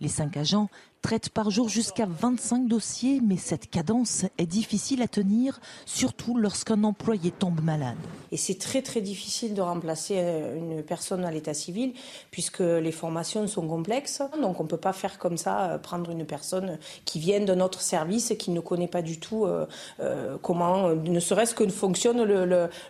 Les 0.00 0.08
cinq 0.08 0.36
agents 0.36 0.70
traite 1.00 1.30
par 1.30 1.50
jour 1.50 1.68
jusqu'à 1.68 2.06
25 2.06 2.66
dossiers, 2.68 3.20
mais 3.24 3.36
cette 3.36 3.70
cadence 3.70 4.24
est 4.38 4.46
difficile 4.46 5.02
à 5.02 5.08
tenir, 5.08 5.60
surtout 5.86 6.36
lorsqu'un 6.36 6.84
employé 6.84 7.30
tombe 7.30 7.62
malade. 7.62 7.96
Et 8.32 8.36
c'est 8.36 8.58
très 8.58 8.82
très 8.82 9.00
difficile 9.00 9.54
de 9.54 9.60
remplacer 9.60 10.14
euh, 10.18 10.56
une 10.56 10.82
personne 10.82 11.24
à 11.24 11.30
l'état 11.30 11.54
civil, 11.54 11.92
puisque 12.30 12.60
les 12.60 12.92
formations 12.92 13.46
sont 13.46 13.66
complexes. 13.66 14.22
Donc 14.40 14.60
on 14.60 14.64
ne 14.64 14.68
peut 14.68 14.76
pas 14.76 14.92
faire 14.92 15.18
comme 15.18 15.36
ça, 15.36 15.72
euh, 15.72 15.78
prendre 15.78 16.10
une 16.10 16.24
personne 16.24 16.78
qui 17.04 17.18
vient 17.18 17.40
d'un 17.40 17.60
autre 17.60 17.80
service 17.80 18.30
et 18.30 18.36
qui 18.36 18.50
ne 18.50 18.60
connaît 18.60 18.88
pas 18.88 19.02
du 19.02 19.18
tout 19.18 19.46
euh, 19.46 19.66
comment, 20.42 20.90
ne 20.90 21.20
serait-ce 21.20 21.54
que 21.54 21.66
fonctionne 21.68 22.22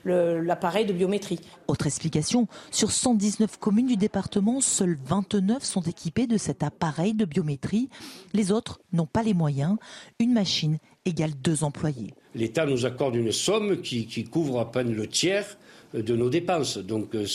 l'appareil 0.04 0.86
de 0.86 0.92
biométrie. 0.92 1.40
Autre 1.68 1.86
explication, 1.86 2.48
sur 2.70 2.90
119 2.90 3.58
communes 3.58 3.86
du 3.86 3.96
département, 3.96 4.60
seules 4.60 4.98
29 5.06 5.62
sont 5.64 5.82
équipées 5.82 6.26
de 6.26 6.36
cet 6.36 6.62
appareil 6.62 7.14
de 7.14 7.24
biométrie. 7.24 7.88
Les 8.32 8.52
autres 8.52 8.80
n'ont 8.92 9.06
pas 9.06 9.22
les 9.22 9.34
moyens. 9.34 9.76
Une 10.18 10.32
machine 10.32 10.78
égale 11.04 11.32
deux 11.42 11.64
employés. 11.64 12.14
L'État 12.34 12.66
nous 12.66 12.86
accorde 12.86 13.16
une 13.16 13.32
somme 13.32 13.80
qui, 13.80 14.24
couvre 14.24 14.60
à 14.60 14.70
peine 14.70 14.94
le 14.94 15.06
tiers 15.06 15.58
de 15.94 16.14
nos 16.14 16.30
dépenses. 16.30 16.78
Donc 16.78 17.14
euh, 17.14 17.26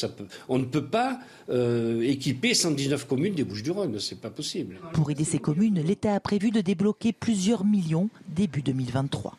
on 0.48 0.60
ne 0.60 0.66
peut 0.66 0.86
pas 0.86 1.20
euh, 1.50 2.02
équiper 2.02 2.54
119 2.54 3.06
communes 3.06 3.34
des 3.34 3.44
Bouches-du-Rhône, 3.44 4.00
c'est 4.00 4.22
pas 4.22 4.30
possible. 4.30 4.80
Pour 4.94 5.12
aider 5.12 5.26
ces 5.26 5.40
communes, 5.40 5.82
l'État 5.82 6.16
a 6.16 6.20
prévu 6.20 6.52
de 6.52 6.62
débloquer 6.62 7.12
plusieurs 7.12 7.66
millions 7.66 8.10
début 8.30 8.62
2023. 8.62 9.38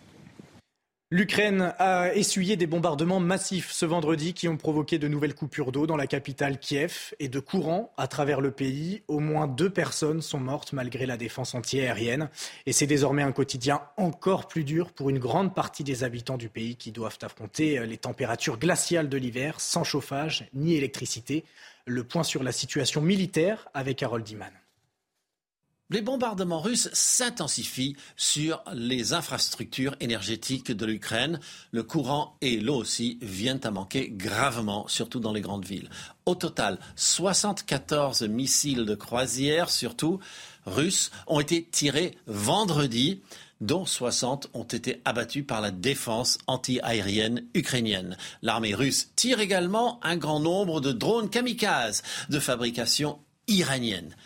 L'Ukraine 1.12 1.72
a 1.78 2.12
essuyé 2.14 2.56
des 2.56 2.66
bombardements 2.66 3.20
massifs 3.20 3.70
ce 3.70 3.86
vendredi 3.86 4.34
qui 4.34 4.48
ont 4.48 4.56
provoqué 4.56 4.98
de 4.98 5.06
nouvelles 5.06 5.36
coupures 5.36 5.70
d'eau 5.70 5.86
dans 5.86 5.96
la 5.96 6.08
capitale 6.08 6.58
Kiev 6.58 7.14
et 7.20 7.28
de 7.28 7.38
courant 7.38 7.94
à 7.96 8.08
travers 8.08 8.40
le 8.40 8.50
pays. 8.50 9.04
Au 9.06 9.20
moins 9.20 9.46
deux 9.46 9.70
personnes 9.70 10.20
sont 10.20 10.40
mortes 10.40 10.72
malgré 10.72 11.06
la 11.06 11.16
défense 11.16 11.54
antiaérienne. 11.54 12.28
Et 12.66 12.72
c'est 12.72 12.88
désormais 12.88 13.22
un 13.22 13.30
quotidien 13.30 13.82
encore 13.96 14.48
plus 14.48 14.64
dur 14.64 14.90
pour 14.90 15.08
une 15.08 15.20
grande 15.20 15.54
partie 15.54 15.84
des 15.84 16.02
habitants 16.02 16.38
du 16.38 16.48
pays 16.48 16.74
qui 16.74 16.90
doivent 16.90 17.18
affronter 17.22 17.86
les 17.86 17.98
températures 17.98 18.58
glaciales 18.58 19.08
de 19.08 19.16
l'hiver 19.16 19.60
sans 19.60 19.84
chauffage 19.84 20.48
ni 20.54 20.74
électricité. 20.74 21.44
Le 21.86 22.02
point 22.02 22.24
sur 22.24 22.42
la 22.42 22.50
situation 22.50 23.00
militaire 23.00 23.68
avec 23.74 24.02
Harold 24.02 24.24
Diman. 24.24 24.50
Les 25.88 26.02
bombardements 26.02 26.60
russes 26.60 26.88
s'intensifient 26.92 27.94
sur 28.16 28.60
les 28.74 29.12
infrastructures 29.12 29.94
énergétiques 30.00 30.72
de 30.72 30.84
l'Ukraine. 30.84 31.38
Le 31.70 31.84
courant 31.84 32.36
et 32.40 32.58
l'eau 32.58 32.74
aussi 32.74 33.18
viennent 33.22 33.60
à 33.62 33.70
manquer 33.70 34.10
gravement, 34.10 34.88
surtout 34.88 35.20
dans 35.20 35.32
les 35.32 35.40
grandes 35.40 35.64
villes. 35.64 35.88
Au 36.24 36.34
total, 36.34 36.80
74 36.96 38.22
missiles 38.22 38.84
de 38.84 38.96
croisière, 38.96 39.70
surtout 39.70 40.18
russes, 40.66 41.12
ont 41.28 41.38
été 41.38 41.62
tirés 41.62 42.18
vendredi 42.26 43.20
dont 43.60 43.86
60 43.86 44.50
ont 44.54 44.64
été 44.64 45.00
abattus 45.04 45.46
par 45.46 45.60
la 45.60 45.70
défense 45.70 46.38
anti-aérienne 46.48 47.44
ukrainienne. 47.54 48.16
L'armée 48.42 48.74
russe 48.74 49.10
tire 49.14 49.38
également 49.38 50.00
un 50.02 50.16
grand 50.16 50.40
nombre 50.40 50.80
de 50.80 50.90
drones 50.90 51.30
kamikazes 51.30 52.02
de 52.28 52.40
fabrication 52.40 53.20
iranienne. 53.46 54.16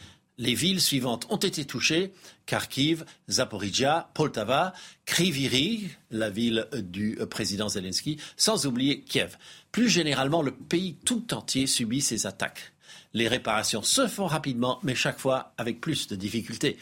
Les 0.40 0.54
villes 0.54 0.80
suivantes 0.80 1.26
ont 1.28 1.36
été 1.36 1.66
touchées 1.66 2.14
Kharkiv, 2.46 3.04
Zaporizhia, 3.28 4.08
Poltava, 4.14 4.72
Kriviri, 5.04 5.90
la 6.10 6.30
ville 6.30 6.66
du 6.76 7.18
président 7.28 7.68
Zelensky, 7.68 8.18
sans 8.38 8.64
oublier 8.64 9.02
Kiev. 9.02 9.36
Plus 9.70 9.90
généralement, 9.90 10.40
le 10.40 10.52
pays 10.52 10.94
tout 11.04 11.34
entier 11.34 11.66
subit 11.66 12.00
ces 12.00 12.26
attaques. 12.26 12.72
Les 13.12 13.28
réparations 13.28 13.82
se 13.82 14.08
font 14.08 14.24
rapidement, 14.24 14.78
mais 14.82 14.94
chaque 14.94 15.18
fois 15.18 15.52
avec 15.58 15.78
plus 15.78 16.08
de 16.08 16.16
difficultés. 16.16 16.78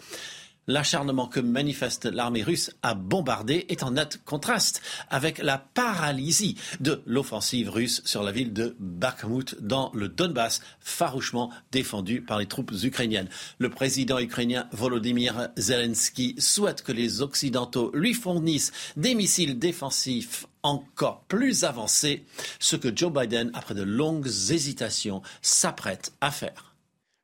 L'acharnement 0.69 1.27
que 1.27 1.41
manifeste 1.41 2.05
l'armée 2.05 2.43
russe 2.43 2.71
à 2.83 2.95
bombarder 2.95 3.65
est 3.71 3.83
en 3.83 3.93
net 3.93 4.21
contraste 4.27 4.83
avec 5.09 5.39
la 5.39 5.57
paralysie 5.57 6.57
de 6.81 7.03
l'offensive 7.07 7.71
russe 7.71 8.03
sur 8.05 8.23
la 8.23 8.33
ville 8.33 8.53
de 8.53 8.77
Bakhmut 8.79 9.57
dans 9.61 9.91
le 9.95 10.09
Donbass, 10.09 10.61
farouchement 10.79 11.51
défendue 11.73 12.21
par 12.21 12.39
les 12.39 12.45
troupes 12.45 12.73
ukrainiennes. 12.83 13.31
Le 13.59 13.71
président 13.71 14.19
ukrainien 14.19 14.69
Volodymyr 14.73 15.49
Zelensky 15.57 16.35
souhaite 16.39 16.83
que 16.83 16.93
les 16.93 17.23
Occidentaux 17.23 17.91
lui 17.95 18.13
fournissent 18.13 18.73
des 18.99 19.15
missiles 19.15 19.59
défensifs 19.59 20.47
encore 20.63 21.25
plus 21.29 21.65
avancés, 21.65 22.27
ce 22.61 22.77
que 22.77 22.95
Joe 22.95 23.11
Biden, 23.11 23.51
après 23.55 23.75
de 23.75 23.83
longues 23.83 24.27
hésitations, 24.27 25.23
s'apprête 25.41 26.13
à 26.21 26.31
faire. 26.31 26.75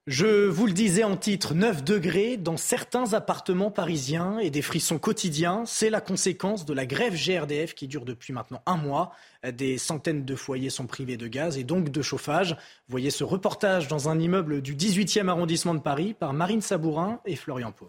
Je 0.06 0.46
vous 0.49 0.66
le 0.66 0.75
disais 0.75 1.02
en 1.02 1.16
titre, 1.16 1.54
9 1.54 1.82
degrés 1.82 2.37
dans 2.37 2.58
certains 2.58 3.14
appartements 3.14 3.70
parisiens 3.70 4.38
et 4.38 4.50
des 4.50 4.61
frissons 4.61 4.99
quotidiens. 4.99 5.62
C'est 5.64 5.88
la 5.88 6.02
conséquence 6.02 6.66
de 6.66 6.75
la 6.75 6.84
grève 6.84 7.14
GRDF 7.14 7.75
qui 7.75 7.88
dure 7.88 8.04
depuis 8.04 8.34
maintenant 8.34 8.61
un 8.66 8.76
mois. 8.76 9.12
Des 9.50 9.78
centaines 9.78 10.26
de 10.26 10.37
foyers 10.37 10.68
sont 10.68 10.87
privés 10.87 11.16
de 11.16 11.26
gaz 11.26 11.56
et 11.56 11.64
donc 11.64 11.88
de 11.88 12.02
chauffage. 12.02 12.54
Voyez 12.87 13.08
ce 13.08 13.25
reportage 13.25 13.88
dans 13.88 14.11
un 14.11 14.20
immeuble 14.20 14.61
du 14.61 14.76
18e 14.76 15.28
arrondissement 15.28 15.73
de 15.73 15.80
Paris 15.80 16.12
par 16.12 16.34
Marine 16.34 16.61
Sabourin 16.61 17.20
et 17.25 17.34
Florian 17.34 17.73
Paume. 17.73 17.88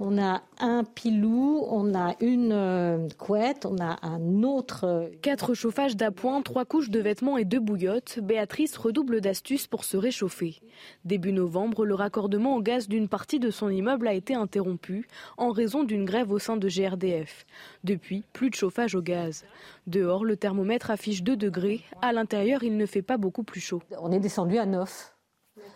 On 0.00 0.18
a 0.18 0.42
un 0.58 0.82
pilou, 0.82 1.64
on 1.70 1.94
a 1.94 2.16
une 2.20 2.50
euh, 2.50 3.08
couette, 3.16 3.64
on 3.64 3.78
a 3.78 3.96
un 4.02 4.42
autre. 4.42 4.84
Euh, 4.84 5.08
Quatre 5.22 5.54
chauffages 5.54 5.96
d'appoint, 5.96 6.42
trois 6.42 6.64
couches 6.64 6.90
de 6.90 6.98
vêtements 6.98 7.38
et 7.38 7.44
deux 7.44 7.60
bouillottes. 7.60 8.18
Béatrice 8.20 8.76
redouble 8.76 9.20
d'astuces 9.20 9.68
pour 9.68 9.84
se 9.84 9.96
réchauffer. 9.96 10.60
Début 11.04 11.32
novembre, 11.32 11.84
le 11.84 11.94
raccordement 11.94 12.56
au 12.56 12.60
gaz 12.60 12.88
d'une 12.88 13.08
partie 13.08 13.38
de 13.38 13.50
son 13.50 13.70
immeuble 13.70 14.08
a 14.08 14.14
été 14.14 14.34
interrompu 14.34 15.06
en 15.38 15.50
raison 15.52 15.84
d'une 15.84 16.04
grève 16.04 16.32
au 16.32 16.40
sein 16.40 16.56
de 16.56 16.68
GRDF. 16.68 17.46
Depuis, 17.84 18.24
plus 18.32 18.50
de 18.50 18.56
chauffage 18.56 18.96
au 18.96 19.02
gaz. 19.02 19.44
Dehors, 19.86 20.24
le 20.24 20.36
thermomètre 20.36 20.90
affiche 20.90 21.22
2 21.22 21.36
degrés. 21.36 21.82
À 22.02 22.12
l'intérieur, 22.12 22.64
il 22.64 22.76
ne 22.76 22.86
fait 22.86 23.02
pas 23.02 23.16
beaucoup 23.16 23.44
plus 23.44 23.60
chaud. 23.60 23.80
On 24.00 24.10
est 24.10 24.18
descendu 24.18 24.58
à 24.58 24.66
9. 24.66 25.14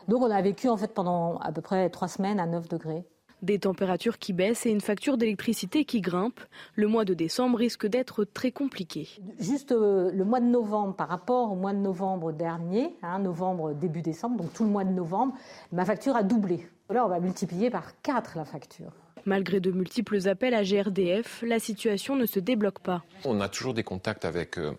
Donc 0.09 0.23
on 0.23 0.31
a 0.31 0.43
vécu 0.43 0.69
en 0.69 0.77
fait 0.77 0.93
pendant 0.93 1.39
à 1.39 1.53
peu 1.53 1.61
près 1.61 1.89
trois 1.91 2.09
semaines 2.09 2.41
à 2.41 2.47
9 2.47 2.69
degrés. 2.69 3.05
Des 3.43 3.61
températures 3.61 4.19
qui 4.19 4.33
baissent 4.33 4.67
et 4.67 4.71
une 4.71 4.81
facture 4.81 5.17
d'électricité 5.17 5.85
qui 5.85 6.01
grimpe. 6.01 6.41
Le 6.75 6.89
mois 6.89 7.05
de 7.05 7.15
décembre 7.15 7.59
risque 7.59 7.87
d'être 7.87 8.25
très 8.25 8.51
compliqué. 8.51 9.09
Juste 9.39 9.71
euh, 9.71 10.11
le 10.13 10.25
mois 10.25 10.41
de 10.41 10.47
novembre 10.47 10.97
par 10.97 11.09
rapport 11.09 11.53
au 11.53 11.55
mois 11.55 11.73
de 11.73 11.79
novembre 11.79 12.33
dernier, 12.33 12.97
hein, 13.03 13.21
novembre 13.21 13.75
début 13.75 14.03
décembre, 14.03 14.43
donc 14.43 14.53
tout 14.53 14.65
le 14.65 14.71
mois 14.71 14.85
de 14.85 14.93
novembre, 14.93 15.35
ma 15.71 15.85
facture 15.85 16.17
a 16.17 16.25
doublé. 16.25 16.67
Là, 16.91 17.05
on 17.05 17.09
va 17.09 17.21
multiplier 17.21 17.71
par 17.71 18.01
4 18.03 18.37
la 18.37 18.45
facture. 18.45 18.91
Malgré 19.25 19.61
de 19.61 19.71
multiples 19.71 20.27
appels 20.29 20.55
à 20.55 20.63
GRDF, 20.63 21.45
la 21.47 21.59
situation 21.59 22.17
ne 22.17 22.27
se 22.27 22.41
débloque 22.41 22.79
pas. 22.81 23.05
On 23.25 23.41
a 23.41 23.49
toujours 23.49 23.75
des 23.75 23.85
contacts 23.85 24.25
avec 24.25 24.59
euh, 24.59 24.73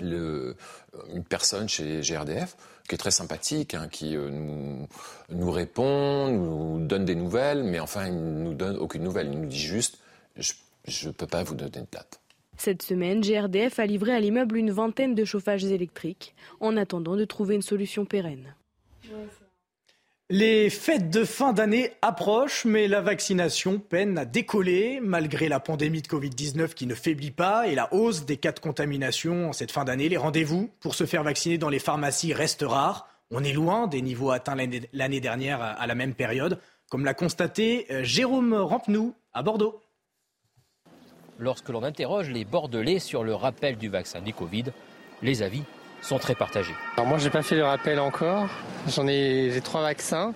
le, 0.00 0.56
une 1.12 1.24
personne 1.24 1.68
chez 1.68 2.00
GRDF 2.00 2.56
qui 2.88 2.94
est 2.94 2.98
très 2.98 3.10
sympathique, 3.10 3.74
hein, 3.74 3.88
qui 3.90 4.16
euh, 4.16 4.30
nous, 4.30 4.86
nous, 5.30 5.50
répond, 5.50 6.28
nous 6.28 6.86
donne 6.86 7.04
des 7.04 7.14
nouvelles, 7.14 7.64
mais 7.64 7.80
enfin, 7.80 8.06
il 8.06 8.14
ne 8.14 8.42
nous 8.44 8.54
donne 8.54 8.76
aucune 8.76 9.02
nouvelle. 9.02 9.28
Il 9.32 9.40
nous 9.40 9.48
dit 9.48 9.58
juste 9.58 9.98
Je 10.36 11.08
ne 11.08 11.12
peux 11.12 11.26
pas 11.26 11.42
vous 11.42 11.54
donner 11.54 11.70
de 11.70 11.86
date. 11.90 12.20
Cette 12.56 12.82
semaine, 12.82 13.20
GRDF 13.20 13.78
a 13.78 13.86
livré 13.86 14.12
à 14.12 14.20
l'immeuble 14.20 14.56
une 14.56 14.70
vingtaine 14.70 15.14
de 15.14 15.24
chauffages 15.24 15.64
électriques, 15.64 16.34
en 16.60 16.76
attendant 16.76 17.16
de 17.16 17.24
trouver 17.24 17.54
une 17.54 17.62
solution 17.62 18.06
pérenne. 18.06 18.54
Les 20.28 20.70
fêtes 20.70 21.08
de 21.08 21.24
fin 21.24 21.52
d'année 21.52 21.92
approchent, 22.02 22.64
mais 22.64 22.88
la 22.88 23.00
vaccination 23.00 23.78
peine 23.78 24.18
à 24.18 24.24
décoller 24.24 24.98
malgré 25.00 25.48
la 25.48 25.60
pandémie 25.60 26.02
de 26.02 26.08
Covid-19 26.08 26.74
qui 26.74 26.86
ne 26.86 26.96
faiblit 26.96 27.30
pas 27.30 27.68
et 27.68 27.76
la 27.76 27.94
hausse 27.94 28.26
des 28.26 28.36
cas 28.36 28.50
de 28.50 28.58
contamination 28.58 29.50
en 29.50 29.52
cette 29.52 29.70
fin 29.70 29.84
d'année. 29.84 30.08
Les 30.08 30.16
rendez-vous 30.16 30.68
pour 30.80 30.96
se 30.96 31.06
faire 31.06 31.22
vacciner 31.22 31.58
dans 31.58 31.68
les 31.68 31.78
pharmacies 31.78 32.34
restent 32.34 32.64
rares. 32.66 33.06
On 33.30 33.44
est 33.44 33.52
loin 33.52 33.86
des 33.86 34.02
niveaux 34.02 34.32
atteints 34.32 34.56
l'année 34.92 35.20
dernière 35.20 35.62
à 35.62 35.86
la 35.86 35.94
même 35.94 36.14
période, 36.14 36.58
comme 36.90 37.04
l'a 37.04 37.14
constaté 37.14 37.86
euh, 37.92 38.02
Jérôme 38.02 38.52
Rampenou 38.52 39.14
à 39.32 39.44
Bordeaux. 39.44 39.80
Lorsque 41.38 41.68
l'on 41.68 41.84
interroge 41.84 42.30
les 42.30 42.44
Bordelais 42.44 42.98
sur 42.98 43.22
le 43.22 43.36
rappel 43.36 43.76
du 43.76 43.88
vaccin 43.88 44.20
du 44.22 44.32
Covid, 44.32 44.64
les 45.22 45.42
avis 45.42 45.62
sont 46.06 46.18
très 46.18 46.34
partagés. 46.34 46.74
Alors 46.96 47.08
moi, 47.08 47.18
j'ai 47.18 47.30
pas 47.30 47.42
fait 47.42 47.56
le 47.56 47.64
rappel 47.64 47.98
encore. 47.98 48.48
J'en 48.88 49.06
ai, 49.06 49.50
j'ai 49.52 49.60
trois 49.60 49.82
vaccins. 49.82 50.32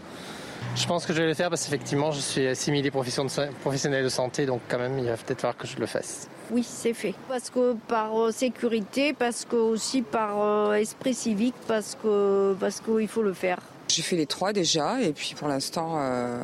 Je 0.77 0.87
pense 0.87 1.07
que 1.07 1.13
je 1.13 1.23
vais 1.23 1.29
le 1.29 1.35
faire 1.35 1.49
parce 1.49 1.65
qu'effectivement, 1.65 2.13
je 2.13 2.21
suis 2.21 2.47
assimilé 2.47 2.91
professionnel 2.91 4.05
de 4.05 4.09
santé, 4.09 4.47
donc 4.47 4.61
quand 4.69 4.79
même, 4.79 4.99
il 4.99 5.07
va 5.07 5.17
peut-être 5.17 5.41
falloir 5.41 5.57
que 5.57 5.67
je 5.67 5.77
le 5.77 5.87
fasse. 5.87 6.29
Oui, 6.51 6.63
c'est 6.63 6.93
fait. 6.93 7.15
Parce 7.29 7.49
que 7.51 7.75
par 7.89 8.19
euh, 8.19 8.33
sécurité, 8.33 9.13
parce 9.13 9.45
que 9.45 9.57
aussi 9.57 10.03
par 10.03 10.41
euh, 10.41 10.75
esprit 10.75 11.15
civique, 11.15 11.55
parce 11.67 11.97
que 12.01 12.57
parce 12.59 12.81
qu'il 12.81 13.09
faut 13.09 13.23
le 13.23 13.33
faire. 13.33 13.59
J'ai 13.89 14.03
fait 14.03 14.17
les 14.17 14.27
trois 14.27 14.53
déjà, 14.53 15.01
et 15.01 15.13
puis 15.13 15.35
pour 15.37 15.49
l'instant, 15.49 15.97
euh, 15.99 16.43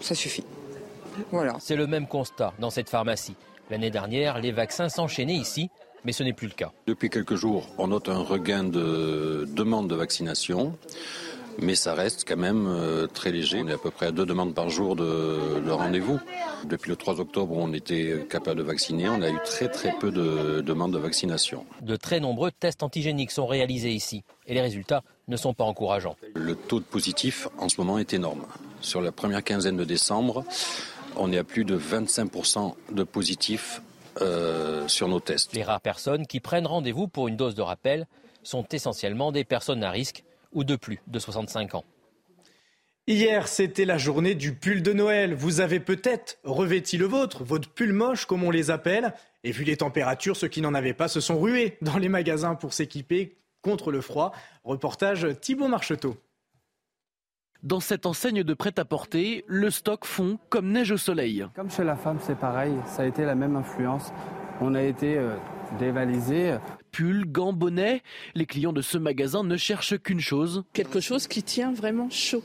ça 0.00 0.14
suffit. 0.14 0.44
Voilà. 1.30 1.56
C'est 1.60 1.76
le 1.76 1.86
même 1.86 2.06
constat 2.06 2.52
dans 2.58 2.70
cette 2.70 2.88
pharmacie. 2.88 3.36
L'année 3.70 3.90
dernière, 3.90 4.38
les 4.38 4.52
vaccins 4.52 4.88
s'enchaînaient 4.88 5.34
ici 5.34 5.70
mais 6.04 6.12
ce 6.12 6.22
n'est 6.22 6.32
plus 6.32 6.48
le 6.48 6.54
cas. 6.54 6.72
Depuis 6.86 7.10
quelques 7.10 7.34
jours, 7.34 7.68
on 7.78 7.88
note 7.88 8.08
un 8.08 8.18
regain 8.18 8.64
de 8.64 9.48
demande 9.54 9.88
de 9.88 9.94
vaccination. 9.94 10.76
mais 11.58 11.74
ça 11.74 11.94
reste 11.94 12.24
quand 12.26 12.36
même 12.36 12.66
euh, 12.66 13.06
très 13.06 13.30
léger. 13.30 13.60
On 13.62 13.68
est 13.68 13.74
à 13.74 13.78
peu 13.78 13.90
près 13.90 14.06
à 14.06 14.10
deux 14.10 14.24
demandes 14.24 14.54
par 14.54 14.70
jour 14.70 14.96
de, 14.96 15.70
rendez-vous. 15.70 16.18
Depuis 16.64 16.90
le 16.90 16.96
3 16.96 17.20
octobre, 17.20 17.54
on 17.56 17.72
était 17.72 18.26
capable 18.30 18.58
de 18.58 18.62
vacciner. 18.62 19.08
On 19.08 19.20
a 19.20 19.28
eu 19.28 19.38
très 19.44 19.68
très 19.68 19.92
peu 20.00 20.10
de 20.10 20.60
demandes 20.62 20.92
de 20.92 20.98
vaccination. 20.98 21.66
De 21.82 21.96
très 21.96 22.20
nombreux 22.20 22.50
tests 22.50 22.82
antigéniques 22.82 23.30
sont 23.30 23.46
réalisés 23.46 23.92
ici 23.92 24.24
et 24.46 24.54
les 24.54 24.60
résultats 24.60 25.02
ne 25.28 25.36
sont 25.36 25.54
pas 25.54 25.64
encourageants. 25.64 26.16
Le 26.34 26.54
taux 26.54 26.80
de 26.80 26.84
positif 26.84 27.48
en 27.58 27.68
ce 27.68 27.80
moment 27.80 27.98
est 27.98 28.12
énorme. 28.14 28.44
Sur 28.80 29.00
la 29.00 29.12
première 29.12 29.44
quinzaine 29.44 29.76
de 29.76 29.84
décembre, 29.84 30.44
on 31.16 31.32
est 31.32 31.38
à 31.38 31.44
plus 31.44 31.64
de 31.64 31.78
25% 31.78 32.74
de 32.92 33.02
positifs 33.04 33.82
euh, 34.20 34.86
sur 34.88 35.08
nos 35.08 35.20
tests. 35.20 35.52
Les 35.54 35.62
rares 35.62 35.80
personnes 35.80 36.26
qui 36.26 36.40
prennent 36.40 36.66
rendez-vous 36.66 37.08
pour 37.08 37.28
une 37.28 37.36
dose 37.36 37.54
de 37.54 37.62
rappel 37.62 38.06
sont 38.42 38.66
essentiellement 38.72 39.32
des 39.32 39.44
personnes 39.44 39.84
à 39.84 39.90
risque 39.90 40.24
ou 40.52 40.64
de 40.64 40.76
plus 40.76 41.00
de 41.06 41.18
65 41.18 41.74
ans. 41.74 41.84
Hier, 43.08 43.48
c'était 43.48 43.84
la 43.84 43.98
journée 43.98 44.34
du 44.34 44.54
pull 44.54 44.82
de 44.82 44.92
Noël. 44.92 45.34
Vous 45.34 45.60
avez 45.60 45.80
peut-être 45.80 46.38
revêti 46.44 46.98
le 46.98 47.06
vôtre, 47.06 47.42
votre 47.42 47.68
pull 47.68 47.92
moche 47.92 48.26
comme 48.26 48.44
on 48.44 48.50
les 48.50 48.70
appelle. 48.70 49.12
Et 49.42 49.50
vu 49.50 49.64
les 49.64 49.76
températures, 49.76 50.36
ceux 50.36 50.46
qui 50.46 50.60
n'en 50.60 50.72
avaient 50.72 50.94
pas 50.94 51.08
se 51.08 51.20
sont 51.20 51.40
rués 51.40 51.76
dans 51.82 51.98
les 51.98 52.08
magasins 52.08 52.54
pour 52.54 52.72
s'équiper 52.72 53.36
contre 53.60 53.90
le 53.90 54.00
froid. 54.00 54.32
Reportage 54.62 55.26
Thibault 55.40 55.66
Marcheteau. 55.68 56.16
Dans 57.62 57.78
cette 57.78 58.06
enseigne 58.06 58.42
de 58.42 58.54
prêt-à-porter, 58.54 59.44
le 59.46 59.70
stock 59.70 60.04
fond 60.04 60.36
comme 60.48 60.72
neige 60.72 60.90
au 60.90 60.96
soleil. 60.96 61.46
Comme 61.54 61.70
chez 61.70 61.84
la 61.84 61.94
femme, 61.94 62.18
c'est 62.20 62.36
pareil, 62.36 62.72
ça 62.86 63.02
a 63.02 63.06
été 63.06 63.24
la 63.24 63.36
même 63.36 63.54
influence. 63.54 64.12
On 64.60 64.74
a 64.74 64.82
été 64.82 65.16
euh, 65.16 65.36
dévalisé. 65.78 66.56
Pull, 66.90 67.24
gants, 67.24 67.52
bonnets, 67.52 68.02
les 68.34 68.46
clients 68.46 68.72
de 68.72 68.82
ce 68.82 68.98
magasin 68.98 69.44
ne 69.44 69.56
cherchent 69.56 69.96
qu'une 69.98 70.18
chose. 70.18 70.64
Quelque 70.72 70.98
chose 70.98 71.28
qui 71.28 71.44
tient 71.44 71.72
vraiment 71.72 72.10
chaud. 72.10 72.42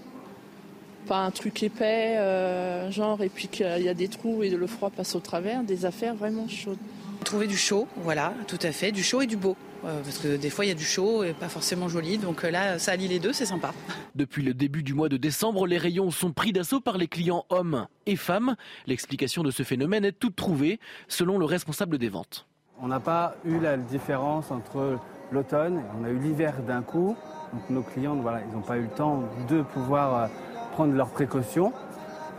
Pas 1.07 1.25
un 1.25 1.31
truc 1.31 1.63
épais, 1.63 2.17
euh, 2.19 2.91
genre, 2.91 3.23
et 3.23 3.29
puis 3.29 3.47
qu'il 3.47 3.81
y 3.81 3.89
a 3.89 3.95
des 3.95 4.09
trous 4.09 4.43
et 4.43 4.51
le 4.51 4.67
froid 4.67 4.91
passe 4.91 5.15
au 5.15 5.19
travers, 5.19 5.63
des 5.63 5.85
affaires 5.85 6.13
vraiment 6.13 6.47
chaudes. 6.47 6.77
Trouver 7.23 7.47
du 7.47 7.57
chaud, 7.57 7.87
voilà, 8.03 8.35
tout 8.47 8.59
à 8.61 8.71
fait, 8.71 8.91
du 8.91 9.01
chaud 9.01 9.21
et 9.21 9.27
du 9.27 9.35
beau. 9.35 9.57
Euh, 9.85 10.01
parce 10.01 10.17
que 10.17 10.35
des 10.37 10.49
fois 10.49 10.65
il 10.65 10.69
y 10.69 10.71
a 10.71 10.75
du 10.75 10.83
chaud 10.83 11.23
et 11.23 11.33
pas 11.33 11.49
forcément 11.49 11.87
joli, 11.87 12.17
donc 12.17 12.43
euh, 12.43 12.49
là 12.49 12.79
ça 12.79 12.93
allie 12.93 13.07
les 13.07 13.19
deux, 13.19 13.33
c'est 13.33 13.45
sympa. 13.45 13.73
Depuis 14.15 14.41
le 14.41 14.53
début 14.53 14.83
du 14.83 14.93
mois 14.93 15.09
de 15.09 15.17
décembre, 15.17 15.67
les 15.67 15.77
rayons 15.77 16.11
sont 16.11 16.31
pris 16.31 16.51
d'assaut 16.51 16.79
par 16.81 16.97
les 16.97 17.07
clients 17.07 17.45
hommes 17.49 17.87
et 18.05 18.15
femmes. 18.15 18.55
L'explication 18.87 19.43
de 19.43 19.51
ce 19.51 19.63
phénomène 19.63 20.05
est 20.05 20.13
toute 20.13 20.35
trouvée, 20.35 20.79
selon 21.07 21.37
le 21.37 21.45
responsable 21.45 21.97
des 21.97 22.09
ventes. 22.09 22.47
On 22.81 22.87
n'a 22.87 22.99
pas 22.99 23.35
eu 23.45 23.59
la 23.59 23.77
différence 23.77 24.51
entre 24.51 24.99
l'automne, 25.31 25.81
on 25.99 26.03
a 26.03 26.09
eu 26.09 26.17
l'hiver 26.17 26.61
d'un 26.67 26.81
coup. 26.81 27.15
Donc 27.53 27.69
nos 27.69 27.81
clients, 27.81 28.15
voilà, 28.15 28.41
ils 28.47 28.55
n'ont 28.55 28.61
pas 28.61 28.77
eu 28.77 28.83
le 28.83 28.89
temps 28.89 29.23
de 29.49 29.61
pouvoir 29.61 30.15
euh, 30.15 30.27
prendre 30.73 30.93
leurs 30.93 31.09
précautions. 31.09 31.71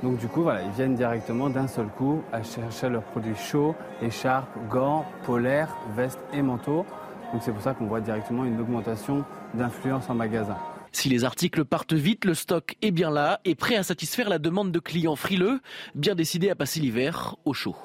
Donc 0.03 0.19
du 0.19 0.29
coup, 0.29 0.43
voilà, 0.43 0.63
ils 0.63 0.71
viennent 0.71 0.95
directement 0.95 1.51
d'un 1.51 1.67
seul 1.67 1.87
coup 1.87 2.23
à 2.33 2.43
chercher 2.43 2.89
leurs 2.89 3.03
produits 3.03 3.35
chauds, 3.35 3.75
écharpes, 4.01 4.57
gants, 4.71 5.05
polaires, 5.25 5.75
vestes 5.97 6.21
et 6.33 6.43
manteaux. 6.43 6.87
Donc 7.33 7.43
c'est 7.43 7.53
pour 7.53 7.63
ça 7.63 7.75
qu'on 7.75 7.87
voit 7.87 8.01
directement 8.01 8.45
une 8.45 8.61
augmentation 8.61 9.25
d'influence 9.55 10.09
en 10.09 10.15
magasin. 10.15 10.57
Si 10.93 11.09
les 11.09 11.25
articles 11.25 11.65
partent 11.65 11.93
vite, 11.93 12.25
le 12.25 12.35
stock 12.35 12.77
est 12.81 12.91
bien 12.91 13.11
là 13.11 13.41
et 13.45 13.55
prêt 13.55 13.77
à 13.77 13.83
satisfaire 13.83 14.29
la 14.29 14.39
demande 14.39 14.73
de 14.73 14.79
clients 14.79 15.17
frileux, 15.17 15.61
bien 15.95 16.15
décidés 16.15 16.51
à 16.51 16.57
passer 16.57 16.81
l'hiver 16.81 17.37
au 17.45 17.53
chaud. 17.53 17.77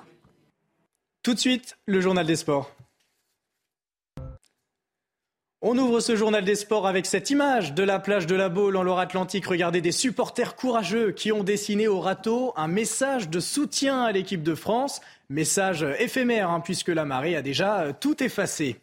Tout 1.22 1.34
de 1.34 1.40
suite, 1.40 1.78
le 1.86 2.02
journal 2.02 2.26
des 2.26 2.36
sports. 2.36 2.72
On 5.66 5.78
ouvre 5.78 6.02
ce 6.02 6.18
journal 6.18 6.44
des 6.44 6.56
sports 6.56 6.88
avec 6.88 7.06
cette 7.06 7.30
image 7.30 7.74
de 7.74 7.84
la 7.84 7.98
plage 7.98 8.28
de 8.28 8.36
la 8.36 8.50
Baule 8.50 8.76
en 8.76 8.84
Loire-Atlantique. 8.84 9.46
Regardez 9.46 9.80
des 9.80 9.94
supporters 9.94 10.58
courageux 10.58 11.12
qui 11.12 11.32
ont 11.32 11.46
dessiné 11.46 11.88
au 11.88 12.02
râteau 12.02 12.52
un 12.58 12.68
message 12.68 13.30
de 13.30 13.40
soutien 13.40 14.04
à 14.04 14.12
l'équipe 14.12 14.44
de 14.44 14.56
France. 14.56 15.00
Message 15.30 15.86
éphémère 16.00 16.50
hein, 16.50 16.60
puisque 16.60 16.90
la 16.90 17.06
marée 17.06 17.38
a 17.38 17.42
déjà 17.42 17.94
tout 17.94 18.22
effacé. 18.22 18.83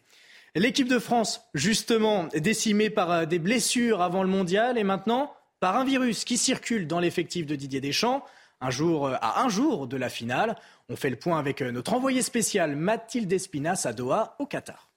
L'équipe 0.55 0.89
de 0.89 0.99
France, 0.99 1.47
justement, 1.53 2.27
décimée 2.35 2.89
par 2.89 3.09
euh, 3.11 3.25
des 3.25 3.39
blessures 3.39 4.01
avant 4.01 4.21
le 4.21 4.27
mondial 4.27 4.77
et 4.77 4.83
maintenant 4.83 5.33
par 5.61 5.77
un 5.77 5.85
virus 5.85 6.25
qui 6.25 6.37
circule 6.37 6.87
dans 6.87 6.99
l'effectif 6.99 7.45
de 7.45 7.55
Didier 7.55 7.79
Deschamps. 7.79 8.25
Un 8.59 8.69
jour, 8.69 9.07
euh, 9.07 9.15
à 9.21 9.43
un 9.43 9.49
jour 9.49 9.87
de 9.87 9.95
la 9.95 10.09
finale, 10.09 10.57
on 10.89 10.97
fait 10.97 11.09
le 11.09 11.15
point 11.15 11.39
avec 11.39 11.61
euh, 11.61 11.71
notre 11.71 11.93
envoyé 11.93 12.21
spécial 12.21 12.75
Mathilde 12.75 13.31
Espinas 13.31 13.83
à 13.85 13.93
Doha, 13.93 14.35
au 14.39 14.45
Qatar. 14.45 14.90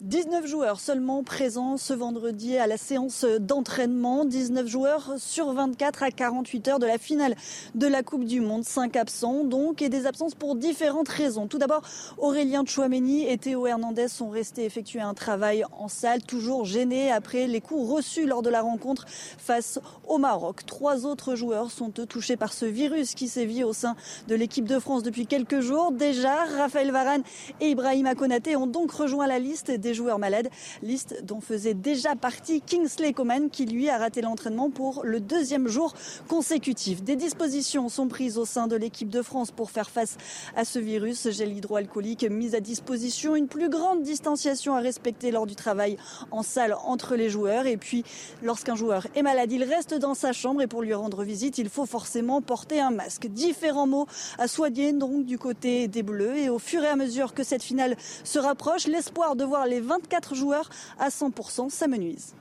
19 0.00 0.46
joueurs 0.46 0.80
seulement 0.80 1.22
présents 1.22 1.76
ce 1.76 1.92
vendredi 1.92 2.56
à 2.56 2.66
la 2.66 2.78
séance 2.78 3.26
d'entraînement. 3.38 4.24
19 4.24 4.66
joueurs 4.66 5.12
sur 5.18 5.52
24 5.52 6.02
à 6.02 6.10
48 6.10 6.68
heures 6.68 6.78
de 6.78 6.86
la 6.86 6.96
finale 6.96 7.36
de 7.74 7.86
la 7.86 8.02
Coupe 8.02 8.24
du 8.24 8.40
Monde. 8.40 8.64
5 8.64 8.96
absents 8.96 9.44
donc 9.44 9.82
et 9.82 9.90
des 9.90 10.06
absences 10.06 10.34
pour 10.34 10.56
différentes 10.56 11.10
raisons. 11.10 11.48
Tout 11.48 11.58
d'abord, 11.58 11.82
Aurélien 12.16 12.64
Chouameni 12.64 13.28
et 13.28 13.36
Théo 13.36 13.66
Hernandez 13.66 14.08
sont 14.08 14.30
restés 14.30 14.64
effectuer 14.64 15.00
un 15.02 15.12
travail 15.12 15.64
en 15.78 15.88
salle, 15.88 16.22
toujours 16.22 16.64
gênés 16.64 17.12
après 17.12 17.46
les 17.46 17.60
coups 17.60 17.86
reçus 17.86 18.24
lors 18.24 18.40
de 18.40 18.48
la 18.48 18.62
rencontre 18.62 19.04
face 19.06 19.80
au 20.08 20.16
Maroc. 20.16 20.64
Trois 20.64 21.04
autres 21.04 21.34
joueurs 21.34 21.70
sont 21.70 21.90
touchés 21.90 22.38
par 22.38 22.54
ce 22.54 22.64
virus 22.64 23.14
qui 23.14 23.28
sévit 23.28 23.64
au 23.64 23.74
sein 23.74 23.96
de 24.28 24.34
l'équipe 24.34 24.66
de 24.66 24.78
France 24.78 25.02
depuis 25.02 25.26
quelques 25.26 25.60
jours. 25.60 25.92
Déjà, 25.92 26.46
Raphaël 26.56 26.90
Varane 26.90 27.22
et 27.60 27.68
Ibrahim 27.68 28.08
Konaté 28.16 28.56
ont 28.56 28.66
donc 28.66 28.92
rejoint 28.92 29.26
la 29.26 29.38
liste 29.38 29.70
des 29.70 29.89
joueurs 29.94 30.18
malades, 30.18 30.48
liste 30.82 31.22
dont 31.24 31.40
faisait 31.40 31.74
déjà 31.74 32.16
partie 32.16 32.60
Kingsley 32.60 33.12
Coman 33.12 33.50
qui 33.50 33.66
lui 33.66 33.88
a 33.88 33.98
raté 33.98 34.20
l'entraînement 34.20 34.70
pour 34.70 35.02
le 35.04 35.20
deuxième 35.20 35.68
jour 35.68 35.94
consécutif. 36.28 37.02
Des 37.02 37.16
dispositions 37.16 37.88
sont 37.88 38.08
prises 38.08 38.38
au 38.38 38.44
sein 38.44 38.66
de 38.66 38.76
l'équipe 38.76 39.08
de 39.08 39.22
France 39.22 39.50
pour 39.50 39.70
faire 39.70 39.90
face 39.90 40.16
à 40.56 40.64
ce 40.64 40.78
virus, 40.78 41.30
gel 41.30 41.56
hydroalcoolique 41.56 42.24
mise 42.24 42.54
à 42.54 42.60
disposition, 42.60 43.36
une 43.36 43.48
plus 43.48 43.68
grande 43.68 44.02
distanciation 44.02 44.74
à 44.74 44.80
respecter 44.80 45.30
lors 45.30 45.46
du 45.46 45.56
travail 45.56 45.96
en 46.30 46.42
salle 46.42 46.74
entre 46.84 47.16
les 47.16 47.30
joueurs. 47.30 47.66
Et 47.66 47.76
puis 47.76 48.04
lorsqu'un 48.42 48.74
joueur 48.74 49.06
est 49.14 49.22
malade, 49.22 49.52
il 49.52 49.64
reste 49.64 49.94
dans 49.94 50.14
sa 50.14 50.32
chambre. 50.32 50.62
Et 50.62 50.66
pour 50.66 50.82
lui 50.82 50.94
rendre 50.94 51.22
visite, 51.22 51.58
il 51.58 51.68
faut 51.68 51.86
forcément 51.86 52.40
porter 52.40 52.80
un 52.80 52.90
masque. 52.90 53.26
Différents 53.26 53.86
mots 53.86 54.06
à 54.38 54.48
soigner 54.48 54.92
donc 54.92 55.24
du 55.24 55.38
côté 55.38 55.88
des 55.88 56.02
Bleus. 56.02 56.36
Et 56.36 56.48
au 56.48 56.58
fur 56.58 56.82
et 56.82 56.88
à 56.88 56.96
mesure 56.96 57.34
que 57.34 57.42
cette 57.42 57.62
finale 57.62 57.96
se 58.24 58.38
rapproche, 58.38 58.86
l'espoir 58.86 59.36
de 59.36 59.44
voir 59.44 59.66
les 59.66 59.79
24 59.80 60.34
joueurs 60.34 60.70
à 60.98 61.08
100% 61.08 61.70
s'amenuisent. 61.70 62.34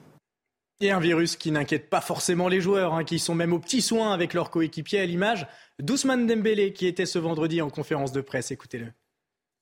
Et 0.81 0.91
un 0.91 0.99
virus 0.99 1.35
qui 1.35 1.51
n'inquiète 1.51 1.89
pas 1.89 1.99
forcément 1.99 2.47
les 2.47 2.61
joueurs, 2.61 2.93
hein, 2.93 3.03
qui 3.03 3.19
sont 3.19 3.35
même 3.35 3.51
aux 3.51 3.59
petits 3.59 3.81
soins 3.81 4.13
avec 4.13 4.33
leurs 4.33 4.49
coéquipiers 4.49 5.01
à 5.01 5.05
l'image 5.05 5.45
d'Ousmane 5.79 6.25
Dembélé 6.25 6.71
qui 6.71 6.87
était 6.87 7.05
ce 7.05 7.19
vendredi 7.19 7.61
en 7.61 7.69
conférence 7.69 8.13
de 8.13 8.21
presse. 8.21 8.51
Écoutez-le. 8.51 8.87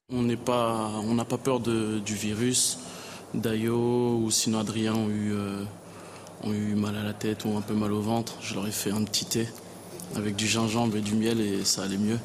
On 0.10 0.22
n'a 0.22 0.38
pas, 0.38 0.92
pas 1.28 1.38
peur 1.38 1.60
du 1.60 2.16
virus. 2.16 2.80
Dayo 3.34 4.20
ou 4.24 4.32
sinon 4.32 4.60
Adrien 4.60 4.94
ont 4.94 5.10
eu, 5.10 5.34
euh, 5.34 5.64
ont 6.44 6.54
eu 6.54 6.76
mal 6.76 6.96
à 6.96 7.04
la 7.04 7.14
tête 7.14 7.46
ou 7.46 7.58
un 7.58 7.62
peu 7.62 7.74
mal 7.74 7.92
au 7.92 8.02
ventre. 8.02 8.38
Je 8.42 8.54
leur 8.54 8.68
ai 8.68 8.72
fait 8.72 8.92
un 8.92 9.04
petit 9.04 9.26
thé 9.26 9.48
avec 10.16 10.36
du 10.36 10.48
gingembre 10.48 10.96
et 10.98 11.02
du 11.02 11.16
miel 11.16 11.42
et 11.42 11.66
ça 11.66 11.84
allait 11.84 11.98
mieux. 11.98 12.20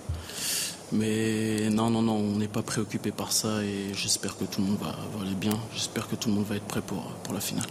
Mais 0.92 1.70
non, 1.70 1.88
non, 1.88 2.02
non, 2.02 2.16
on 2.16 2.36
n'est 2.36 2.48
pas 2.48 2.62
préoccupé 2.62 3.12
par 3.12 3.32
ça 3.32 3.62
et 3.62 3.94
j'espère 3.94 4.36
que 4.36 4.44
tout 4.44 4.60
le 4.60 4.66
monde 4.68 4.78
va, 4.78 4.94
aller 5.20 5.34
bien. 5.34 5.58
J'espère 5.72 6.06
que 6.06 6.16
tout 6.16 6.28
le 6.28 6.34
monde 6.34 6.44
va 6.44 6.56
être 6.56 6.66
prêt 6.66 6.82
pour, 6.82 7.02
pour 7.24 7.32
la 7.32 7.40
finale. 7.40 7.66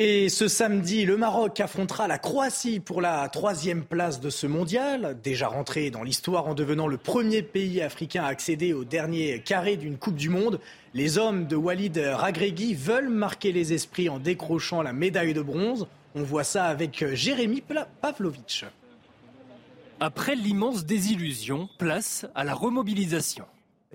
Et 0.00 0.28
ce 0.28 0.46
samedi, 0.46 1.04
le 1.04 1.16
Maroc 1.16 1.58
affrontera 1.58 2.06
la 2.06 2.18
Croatie 2.18 2.78
pour 2.78 3.00
la 3.00 3.28
troisième 3.28 3.82
place 3.84 4.20
de 4.20 4.30
ce 4.30 4.46
mondial, 4.46 5.18
déjà 5.24 5.48
rentré 5.48 5.90
dans 5.90 6.04
l'histoire 6.04 6.46
en 6.46 6.54
devenant 6.54 6.86
le 6.86 6.98
premier 6.98 7.42
pays 7.42 7.82
africain 7.82 8.22
à 8.22 8.28
accéder 8.28 8.72
au 8.72 8.84
dernier 8.84 9.40
carré 9.40 9.76
d'une 9.76 9.98
Coupe 9.98 10.14
du 10.14 10.28
Monde. 10.28 10.60
Les 10.94 11.18
hommes 11.18 11.48
de 11.48 11.56
Walid 11.56 11.98
Ragregui 11.98 12.74
veulent 12.74 13.08
marquer 13.08 13.50
les 13.50 13.72
esprits 13.72 14.08
en 14.08 14.20
décrochant 14.20 14.82
la 14.82 14.92
médaille 14.92 15.34
de 15.34 15.42
bronze. 15.42 15.88
On 16.14 16.22
voit 16.22 16.44
ça 16.44 16.66
avec 16.66 17.04
Jérémy 17.14 17.60
Pavlovic. 18.00 18.66
Après 20.00 20.36
l'immense 20.36 20.84
désillusion, 20.84 21.68
place 21.76 22.24
à 22.36 22.44
la 22.44 22.54
remobilisation. 22.54 23.44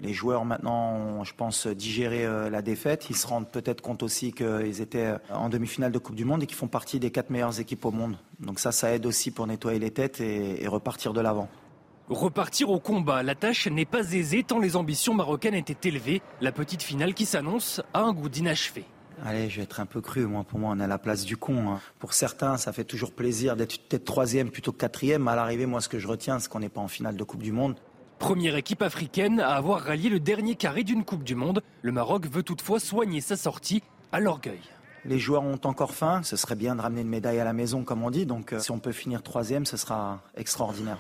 Les 0.02 0.12
joueurs 0.12 0.44
maintenant 0.44 0.96
ont, 0.96 1.24
je 1.24 1.34
pense, 1.34 1.66
digéré 1.66 2.26
euh, 2.26 2.50
la 2.50 2.62
défaite. 2.62 3.10
Ils 3.10 3.16
se 3.16 3.26
rendent 3.26 3.50
peut-être 3.50 3.80
compte 3.80 4.04
aussi 4.04 4.34
qu'ils 4.34 4.82
étaient 4.82 5.06
euh, 5.06 5.18
en 5.34 5.48
demi-finale 5.48 5.94
de 5.94 6.00
Coupe 6.00 6.16
du 6.16 6.26
Monde 6.26 6.44
et 6.44 6.46
qu'ils 6.46 6.58
font 6.58 6.68
partie 6.68 7.00
des 7.00 7.10
quatre 7.10 7.30
meilleures 7.30 7.60
équipes 7.62 7.86
au 7.86 7.92
monde. 7.92 8.18
Donc 8.42 8.60
ça, 8.60 8.74
ça 8.74 8.92
aide 8.94 9.06
aussi 9.06 9.32
pour 9.32 9.48
nettoyer 9.48 9.80
les 9.80 9.92
têtes 9.92 10.20
et, 10.20 10.68
repartir 10.68 11.14
de 11.14 11.22
l'avant. 11.22 11.48
Repartir 12.10 12.70
au 12.70 12.80
combat, 12.80 13.24
la 13.24 13.36
tâche 13.36 13.68
n'est 13.68 13.86
pas 13.86 14.12
aisée 14.12 14.44
tant 14.44 14.60
les 14.60 14.76
ambitions 14.76 15.14
marocaines 15.14 15.56
étaient 15.56 15.88
élevées. 15.88 16.22
La 16.42 16.52
petite 16.52 16.84
finale 16.84 17.14
qui 17.14 17.26
s'annonce 17.26 17.82
a 17.94 18.02
un 18.02 18.12
goût 18.12 18.28
d'inachevé. 18.28 18.84
Allez, 19.26 19.50
je 19.50 19.58
vais 19.58 19.64
être 19.64 19.80
un 19.80 19.86
peu 19.86 20.02
cru. 20.02 20.26
Moi, 20.26 20.44
pour 20.44 20.60
moi, 20.60 20.74
on 20.76 20.80
est 20.80 20.84
à 20.84 20.88
la 20.88 20.98
place 20.98 21.26
du 21.26 21.38
con. 21.38 21.72
Hein. 21.72 21.80
Pour 22.00 22.14
certains, 22.14 22.58
ça 22.58 22.74
fait 22.74 22.84
toujours 22.84 23.12
plaisir 23.12 23.56
d'être 23.56 23.78
peut-être 23.88 24.06
troisième 24.06 24.50
plutôt 24.50 24.72
que 24.72 24.78
quatrième. 24.78 25.28
À 25.28 25.36
l'arrivée, 25.36 25.66
moi, 25.66 25.82
ce 25.82 25.90
que 25.90 26.00
je 26.00 26.08
retiens, 26.08 26.40
c'est 26.40 26.50
qu'on 26.50 26.60
n'est 26.60 26.70
pas 26.70 26.82
en 26.82 26.88
finale 26.88 27.16
de 27.16 27.24
Coupe 27.24 27.44
du 27.44 27.52
Monde. 27.52 27.76
Première 28.20 28.56
équipe 28.56 28.82
africaine 28.82 29.40
à 29.40 29.56
avoir 29.56 29.82
rallié 29.82 30.10
le 30.10 30.20
dernier 30.20 30.56
carré 30.56 30.84
d'une 30.84 31.04
Coupe 31.04 31.24
du 31.24 31.36
Monde, 31.36 31.62
le 31.82 31.92
Maroc 31.92 32.28
veut 32.28 32.44
toutefois 32.44 32.80
soigner 32.80 33.22
sa 33.22 33.36
sortie 33.36 33.84
à 34.12 34.20
l'orgueil. 34.20 34.62
Les 35.06 35.20
joueurs 35.20 35.44
ont 35.44 35.60
encore 35.66 35.94
faim. 35.94 36.22
Ce 36.24 36.38
serait 36.38 36.56
bien 36.56 36.76
de 36.76 36.82
ramener 36.82 37.02
une 37.02 37.10
médaille 37.10 37.40
à 37.40 37.44
la 37.44 37.54
maison, 37.54 37.84
comme 37.84 38.04
on 38.04 38.10
dit. 38.10 38.26
Donc, 38.26 38.54
euh, 38.54 38.60
si 38.60 38.72
on 38.72 38.80
peut 38.80 38.94
finir 38.94 39.22
troisième, 39.22 39.66
ce 39.66 39.76
sera 39.76 40.22
extraordinaire. 40.36 41.00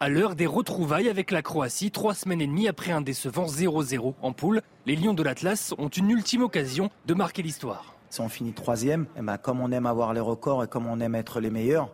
À 0.00 0.08
l'heure 0.08 0.34
des 0.34 0.46
retrouvailles 0.46 1.08
avec 1.08 1.30
la 1.30 1.40
Croatie, 1.40 1.92
trois 1.92 2.14
semaines 2.14 2.40
et 2.40 2.48
demie 2.48 2.66
après 2.66 2.90
un 2.90 3.00
décevant 3.00 3.46
0-0 3.46 4.14
en 4.20 4.32
poule, 4.32 4.60
les 4.86 4.96
Lions 4.96 5.14
de 5.14 5.22
l'Atlas 5.22 5.72
ont 5.78 5.88
une 5.88 6.10
ultime 6.10 6.42
occasion 6.42 6.90
de 7.06 7.14
marquer 7.14 7.42
l'histoire. 7.42 7.94
Si 8.10 8.20
on 8.20 8.28
finit 8.28 8.52
troisième, 8.52 9.06
eh 9.16 9.22
ben, 9.22 9.38
comme 9.38 9.60
on 9.60 9.70
aime 9.70 9.86
avoir 9.86 10.12
les 10.12 10.20
records 10.20 10.64
et 10.64 10.66
comme 10.66 10.88
on 10.88 10.98
aime 10.98 11.14
être 11.14 11.38
les 11.38 11.50
meilleurs, 11.50 11.90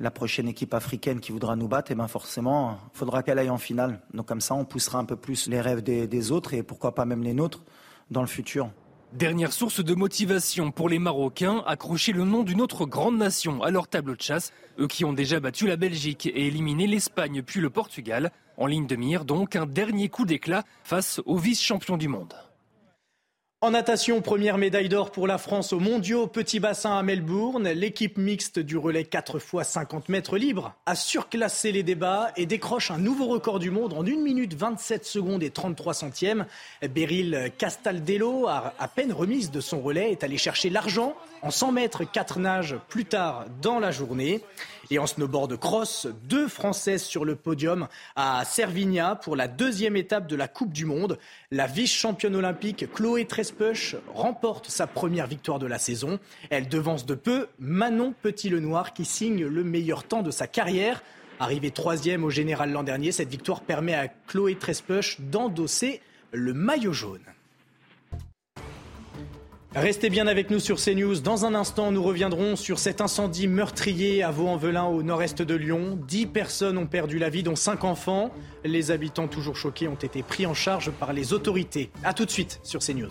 la 0.00 0.10
prochaine 0.10 0.48
équipe 0.48 0.74
africaine 0.74 1.20
qui 1.20 1.32
voudra 1.32 1.56
nous 1.56 1.66
battre, 1.66 1.90
eh 1.92 1.94
ben 1.94 2.08
forcément, 2.08 2.78
il 2.94 2.98
faudra 2.98 3.22
qu'elle 3.22 3.38
aille 3.38 3.50
en 3.50 3.58
finale. 3.58 4.00
Donc 4.12 4.26
comme 4.26 4.42
ça, 4.42 4.54
on 4.54 4.66
poussera 4.66 4.98
un 4.98 5.06
peu 5.06 5.16
plus 5.16 5.48
les 5.48 5.62
rêves 5.62 5.82
des 5.82 6.32
autres 6.32 6.52
et 6.52 6.62
pourquoi 6.62 6.94
pas 6.94 7.06
même 7.06 7.22
les 7.22 7.32
nôtres 7.32 7.62
dans 8.10 8.20
le 8.20 8.26
futur. 8.26 8.70
Dernière 9.12 9.52
source 9.52 9.84
de 9.84 9.94
motivation 9.96 10.70
pour 10.70 10.88
les 10.88 11.00
Marocains, 11.00 11.64
accrocher 11.66 12.12
le 12.12 12.24
nom 12.24 12.44
d'une 12.44 12.60
autre 12.60 12.86
grande 12.86 13.18
nation 13.18 13.60
à 13.60 13.72
leur 13.72 13.88
tableau 13.88 14.14
de 14.14 14.20
chasse, 14.22 14.52
eux 14.78 14.86
qui 14.86 15.04
ont 15.04 15.12
déjà 15.12 15.40
battu 15.40 15.66
la 15.66 15.76
Belgique 15.76 16.26
et 16.26 16.46
éliminé 16.46 16.86
l'Espagne 16.86 17.42
puis 17.42 17.60
le 17.60 17.70
Portugal. 17.70 18.30
En 18.56 18.66
ligne 18.66 18.86
de 18.86 18.94
mire, 18.94 19.24
donc, 19.24 19.56
un 19.56 19.66
dernier 19.66 20.08
coup 20.08 20.26
d'éclat 20.26 20.62
face 20.84 21.20
aux 21.26 21.38
vice-champions 21.38 21.96
du 21.96 22.06
monde. 22.06 22.34
En 23.62 23.72
natation, 23.72 24.22
première 24.22 24.56
médaille 24.56 24.88
d'or 24.88 25.12
pour 25.12 25.26
la 25.26 25.36
France 25.36 25.74
aux 25.74 25.80
mondiaux 25.80 26.26
petit 26.26 26.60
bassin 26.60 26.96
à 26.96 27.02
Melbourne. 27.02 27.68
L'équipe 27.68 28.16
mixte 28.16 28.58
du 28.58 28.78
relais 28.78 29.04
4 29.04 29.36
x 29.36 29.68
50 29.68 30.08
mètres 30.08 30.38
libre 30.38 30.72
a 30.86 30.94
surclassé 30.94 31.70
les 31.70 31.82
débats 31.82 32.32
et 32.38 32.46
décroche 32.46 32.90
un 32.90 32.96
nouveau 32.96 33.26
record 33.26 33.58
du 33.58 33.70
monde 33.70 33.92
en 33.92 34.00
1 34.02 34.16
minute 34.16 34.54
27 34.54 35.04
secondes 35.04 35.42
et 35.42 35.50
33 35.50 35.92
centièmes. 35.92 36.46
Beryl 36.88 37.52
Castaldello, 37.58 38.48
à 38.48 38.88
peine 38.96 39.12
remise 39.12 39.50
de 39.50 39.60
son 39.60 39.82
relais, 39.82 40.10
est 40.10 40.24
allé 40.24 40.38
chercher 40.38 40.70
l'argent 40.70 41.14
en 41.42 41.50
100 41.50 41.72
mètres 41.72 42.04
4 42.04 42.38
nages 42.38 42.76
plus 42.88 43.04
tard 43.04 43.44
dans 43.60 43.78
la 43.78 43.90
journée. 43.90 44.40
Et 44.92 44.98
en 44.98 45.06
snowboard 45.06 45.56
cross, 45.56 46.08
deux 46.24 46.48
Françaises 46.48 47.04
sur 47.04 47.24
le 47.24 47.36
podium 47.36 47.86
à 48.16 48.44
Servigna 48.44 49.14
pour 49.14 49.36
la 49.36 49.46
deuxième 49.46 49.96
étape 49.96 50.26
de 50.26 50.34
la 50.34 50.48
Coupe 50.48 50.72
du 50.72 50.84
Monde. 50.84 51.18
La 51.52 51.68
vice-championne 51.68 52.34
olympique 52.34 52.92
Chloé 52.92 53.24
Trespeuch 53.50 53.96
remporte 54.14 54.68
sa 54.68 54.86
première 54.86 55.26
victoire 55.26 55.58
de 55.58 55.66
la 55.66 55.78
saison. 55.78 56.20
Elle 56.50 56.68
devance 56.68 57.04
de 57.04 57.14
peu 57.14 57.48
Manon 57.58 58.14
Petit-Lenoir 58.22 58.92
qui 58.92 59.04
signe 59.04 59.44
le 59.44 59.64
meilleur 59.64 60.04
temps 60.04 60.22
de 60.22 60.30
sa 60.30 60.46
carrière. 60.46 61.02
Arrivée 61.40 61.72
troisième 61.72 62.22
au 62.22 62.30
général 62.30 62.70
l'an 62.70 62.84
dernier, 62.84 63.10
cette 63.10 63.28
victoire 63.28 63.62
permet 63.62 63.94
à 63.94 64.08
Chloé 64.28 64.54
Trespeuch 64.54 65.20
d'endosser 65.20 66.00
le 66.32 66.54
maillot 66.54 66.92
jaune. 66.92 67.20
Restez 69.74 70.10
bien 70.10 70.26
avec 70.26 70.50
nous 70.50 70.60
sur 70.60 70.76
CNews. 70.76 71.20
Dans 71.20 71.44
un 71.44 71.54
instant, 71.54 71.90
nous 71.90 72.02
reviendrons 72.02 72.54
sur 72.56 72.78
cet 72.78 73.00
incendie 73.00 73.48
meurtrier 73.48 74.22
à 74.22 74.30
Vaux-en-Velin 74.30 74.84
au 74.84 75.02
nord-est 75.02 75.42
de 75.42 75.54
Lyon. 75.54 75.98
Dix 76.06 76.26
personnes 76.26 76.78
ont 76.78 76.86
perdu 76.86 77.18
la 77.18 77.30
vie, 77.30 77.42
dont 77.42 77.56
cinq 77.56 77.84
enfants. 77.84 78.32
Les 78.64 78.90
habitants, 78.90 79.28
toujours 79.28 79.56
choqués, 79.56 79.88
ont 79.88 79.94
été 79.94 80.22
pris 80.22 80.46
en 80.46 80.54
charge 80.54 80.90
par 80.92 81.12
les 81.12 81.32
autorités. 81.32 81.90
A 82.04 82.14
tout 82.14 82.24
de 82.24 82.30
suite 82.30 82.60
sur 82.62 82.80
CNews. 82.80 83.10